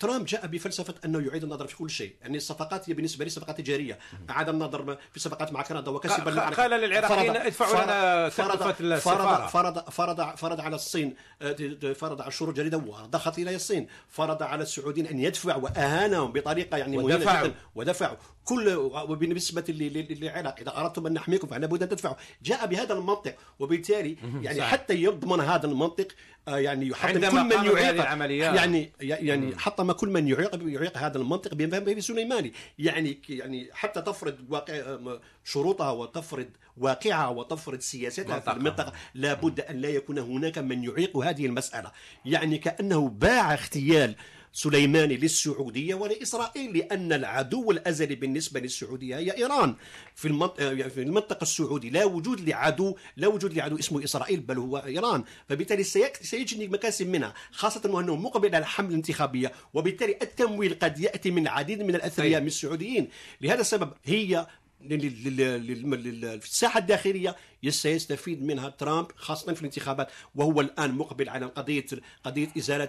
ترامب 0.00 0.24
جاء 0.24 0.46
بفلسفة 0.46 0.94
أنه 1.04 1.26
يعيد 1.26 1.42
النظر 1.44 1.66
في 1.66 1.76
كل 1.76 1.90
شيء، 1.90 2.14
يعني 2.22 2.36
الصفقات 2.36 2.90
هي 2.90 2.94
بالنسبة 2.94 3.24
لي 3.24 3.30
صفقات 3.30 3.58
تجارية، 3.60 3.98
اعاد 4.30 4.48
النظر 4.48 4.98
في 5.12 5.20
صفقات 5.20 5.52
مع 5.52 5.62
كندا 5.62 5.90
وكسب 5.90 6.28
قال- 6.28 6.70
للعراقيين 6.70 7.36
ادفعوا 7.36 7.84
لنا 7.84 8.28
تكلفة 8.28 8.74
السفارة. 8.80 9.46
فرض 9.46 9.90
فرض 9.90 10.36
فرض 10.36 10.60
على 10.60 10.74
الصين 10.76 11.14
آه، 11.42 11.92
فرض 11.92 12.20
على 12.20 12.28
الشروط 12.28 12.48
الجديدة 12.58 12.78
وضخت 12.78 13.38
إلى 13.38 13.54
الصين، 13.56 13.86
فرض 14.08 14.42
على 14.42 14.62
السعوديين 14.62 15.06
أن 15.06 15.18
يدفعوا 15.18 15.62
وأهانهم 15.62 16.32
بطريقة 16.32 16.76
يعني 16.76 16.98
ودفعوا. 16.98 17.46
جدا. 17.46 17.54
ودفعوا. 17.74 18.16
كل 18.44 18.68
وبالنسبة 19.08 19.64
للعراق 19.68 20.54
إذا 20.60 20.76
أردتم 20.76 21.06
أن 21.06 21.12
نحميكم 21.12 21.48
فلا 21.48 21.66
بد 21.66 21.82
أن 21.82 21.88
تدفعوا، 21.88 22.14
جاء 22.42 22.66
بهذا 22.66 22.94
المنطق 22.94 23.34
وبالتالي 23.58 24.16
يعني 24.42 24.58
صحيح. 24.58 24.70
حتى 24.70 24.94
يضمن 24.94 25.40
هذا 25.40 25.66
المنطق 25.66 26.08
يعني 26.48 26.88
يحطم 26.88 27.30
كل 27.30 27.44
من 27.44 27.64
يعيق. 27.64 27.88
العمليات. 27.88 28.54
يعني 28.54 28.92
يعني 29.00 29.58
حطم 29.58 29.92
كل 29.92 30.08
من 30.08 30.28
يعيق 30.28 30.60
يعيق 30.66 30.98
هذا 30.98 31.18
المنطق 31.18 31.54
به 31.54 32.00
سليماني. 32.00 32.52
يعني 32.78 33.18
يعني 33.28 33.68
حتى 33.72 34.02
تفرض 34.02 34.36
واقع 34.48 34.98
شروطها 35.44 35.90
وتفرض 35.90 36.48
واقعها 36.76 37.28
وتفرض 37.28 37.80
سياستها 37.80 38.40
في. 38.40 38.52
المنطقة 38.52 38.92
لابد 39.14 39.60
أن 39.60 39.76
لا 39.76 39.88
يكون 39.88 40.18
هناك 40.18 40.58
من 40.58 40.84
يعيق 40.84 41.16
هذه 41.16 41.46
المسألة. 41.46 41.92
يعني 42.24 42.58
كأنه 42.58 43.08
باع 43.08 43.52
اغتيال 43.52 44.14
سليماني 44.52 45.16
للسعودية 45.16 45.94
ولإسرائيل 45.94 46.78
لأن 46.78 47.12
العدو 47.12 47.70
الأزلي 47.70 48.14
بالنسبة 48.14 48.60
للسعودية 48.60 49.16
هي 49.16 49.36
إيران. 49.36 49.74
في 50.14 50.28
المنطقة, 50.28 50.88
في 50.88 51.02
المنطقة 51.02 51.42
السعودي 51.42 51.90
لا 51.90 52.04
وجود 52.04 52.48
لعدو 52.48 52.96
لا 53.16 53.28
وجود 53.28 53.54
لعدو 53.54 53.78
اسمه 53.78 54.04
إسرائيل 54.04 54.40
بل 54.40 54.58
هو 54.58 54.78
إيران. 54.78 55.24
فبالتالي 55.48 55.84
سيجني 56.22 56.68
مكاسب 56.68 57.06
منها 57.06 57.34
خاصة 57.52 57.90
وأنه 57.90 58.16
مقبل 58.16 58.54
على 58.54 58.66
حملة 58.66 58.94
انتخابية 58.94 59.52
وبالتالي 59.74 60.18
التمويل 60.22 60.78
قد 60.82 61.00
يأتي 61.00 61.30
من 61.30 61.42
العديد 61.42 61.82
من 61.82 61.94
الأثرياء. 61.94 62.40
من 62.40 62.46
السعوديين. 62.46 63.08
لهذا 63.40 63.60
السبب 63.60 63.92
هي 64.04 64.46
في 64.88 66.46
الساحة 66.46 66.80
الداخلية 66.80 67.36
سيستفيد 67.68 68.42
منها 68.42 68.68
ترامب 68.68 69.06
خاصة 69.16 69.52
في 69.54 69.60
الانتخابات 69.60 70.08
وهو 70.34 70.60
الآن 70.60 70.90
مقبل 70.94 71.28
على 71.28 71.46
قضية 71.46 71.86
قضية 72.24 72.48
إزالة 72.58 72.88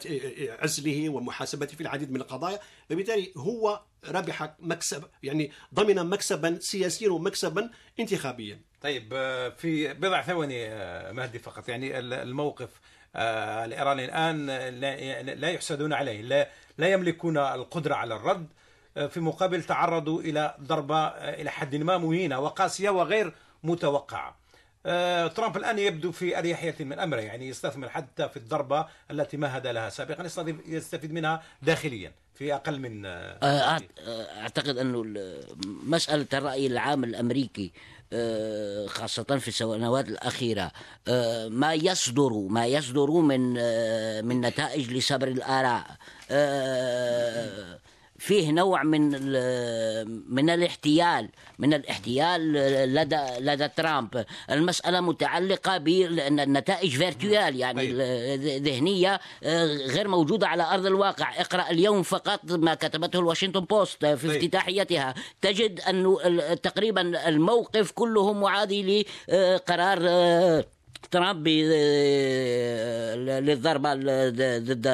عزله 0.62 1.10
ومحاسبته 1.10 1.76
في 1.76 1.82
العديد 1.82 2.12
من 2.12 2.22
القضايا. 2.22 2.60
فبالتالي 2.90 3.32
هو 3.38 3.82
ربح 4.10 4.56
مكسب 4.60 5.04
يعني 5.24 5.52
ضمن 5.74 6.10
مكسبا 6.10 6.60
سياسيا 6.60 7.10
ومكسبا 7.10 7.70
انتخابيا. 8.00 8.62
طيب 8.82 9.10
آه، 9.14 9.50
في 9.50 9.94
بضع 9.94 10.22
ثواني 10.22 10.68
آه، 10.68 11.12
مهدي 11.12 11.40
فقط. 11.40 11.70
يعني 11.70 12.00
ال- 12.00 12.14
الموقف 12.14 12.70
آه، 13.16 13.66
الإيراني 13.66 14.06
الآن 14.06 14.46
لا 15.40 15.50
يحسدون 15.50 15.94
عليه 15.94 16.22
لا 16.22 16.50
لا 16.78 16.88
يملكون 16.92 17.38
القدرة 17.38 17.96
على 17.96 18.16
الرد. 18.16 18.48
آه، 18.48 18.63
في 19.10 19.20
مقابل 19.20 19.64
تعرضوا 19.64 20.22
إلى 20.22 20.56
ضربة 20.62 20.96
آه، 21.08 21.42
إلى 21.42 21.50
حد 21.52 21.76
ما 21.76 21.98
مهينة 21.98 22.40
وقاسية 22.40 22.90
وغير 22.90 23.34
متوقعة. 23.64 24.38
آه، 24.86 25.28
ترامب 25.28 25.58
الآن 25.58 25.80
يبدو 25.80 26.12
في 26.12 26.38
أريحية 26.38 26.76
من 26.80 27.00
أمره 27.00 27.20
يعني 27.22 27.48
يستثمر 27.48 27.90
حتى 27.90 28.30
في 28.30 28.38
الضربة 28.38 28.86
التي 29.12 29.38
مهد 29.38 29.68
لها 29.68 29.90
سابقا 29.90 30.28
يستفيد 30.68 31.14
منها 31.14 31.44
داخليا 31.62 32.12
في 32.36 32.54
أقل 32.56 32.80
من 32.80 33.06
آه، 33.06 33.38
آه، 33.44 33.78
أعت- 33.80 33.84
آه، 34.08 34.42
أعتقد 34.42 34.78
أنه 34.78 35.02
ال- 35.06 35.44
مسألة 35.84 36.28
الرأي 36.34 36.68
العام 36.68 37.04
الأمريكي 37.04 37.72
آه، 38.14 38.88
خاصة 38.88 39.24
في 39.24 39.48
السنوات 39.48 40.08
الأخيرة 40.08 40.72
ما 41.50 41.74
يصدر 41.74 42.34
ما 42.34 42.66
يصدر 42.66 43.12
من 43.12 43.54
من 44.26 44.42
نتائج 44.42 44.92
لصبر 44.94 45.28
الآراء 45.28 45.86
فيه 48.20 48.52
نوع 48.52 48.84
من 48.84 49.02
من 50.34 50.50
الاحتيال 50.50 51.30
من 51.60 51.74
الاحتيال 51.74 52.54
لدى 52.94 53.20
لدى 53.40 53.68
ترامب 53.68 54.26
المسألة 54.52 55.02
متعلقة 55.02 55.78
بالنتائج 55.78 56.98
فيرتوال 56.98 57.56
يعني 57.56 57.80
طيب. 57.88 57.96
ذهنية 58.64 59.20
آه، 59.44 59.66
غير 59.66 60.08
موجودة 60.08 60.48
على 60.48 60.64
أرض 60.64 60.86
الواقع 60.86 61.42
اقرأ 61.42 61.70
اليوم 61.70 62.04
فقط 62.04 62.40
ما 62.52 62.74
كتبته 62.76 63.20
الواشنطن 63.20 63.60
بوست 63.60 64.06
في 64.06 64.28
طيب. 64.28 64.36
افتتاحيتها 64.44 65.14
تجد 65.42 65.82
ال- 65.88 66.62
تقريبا 66.62 67.28
الموقف 67.30 67.92
كله 67.92 68.34
معادي 68.34 69.08
لقرار 69.30 70.00
ترامب 71.12 71.48
آه، 71.48 73.16
للضربة 73.16 73.94
ال- 73.94 74.66
ضد 74.66 74.88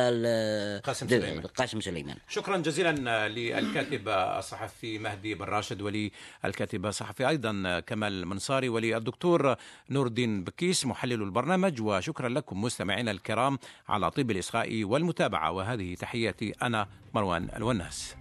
قاسم 0.84 1.08
سليمان. 1.08 1.42
قاسم 1.42 1.82
سليمان. 1.82 2.16
شكرا 2.30 2.58
جزيلا 2.58 3.28
للكاتب 3.28 4.10
الصحفي 4.10 4.98
مهدي 5.00 5.34
براشد 5.36 5.82
وللكاتب 5.82 6.86
الصحفي 6.86 7.28
أيضا 7.30 7.80
كمال 7.80 8.26
منصاري 8.28 8.70
وللدكتور 8.70 9.56
نور 9.90 10.08
الدين 10.08 10.44
بكيس 10.44 10.86
محلل 10.86 11.22
البرنامج. 11.24 11.82
وشكرا 11.82 12.30
لكم 12.30 12.62
مستمعينا 12.62 13.12
الكرام 13.12 13.60
على 13.90 14.12
طيب 14.12 14.32
الإصغاء 14.32 14.84
والمتابعة. 14.84 15.52
وهذه 15.52 15.96
تحياتي 15.96 16.54
أنا 16.62 16.88
مروان 17.14 17.50
الوناس. 17.56 18.16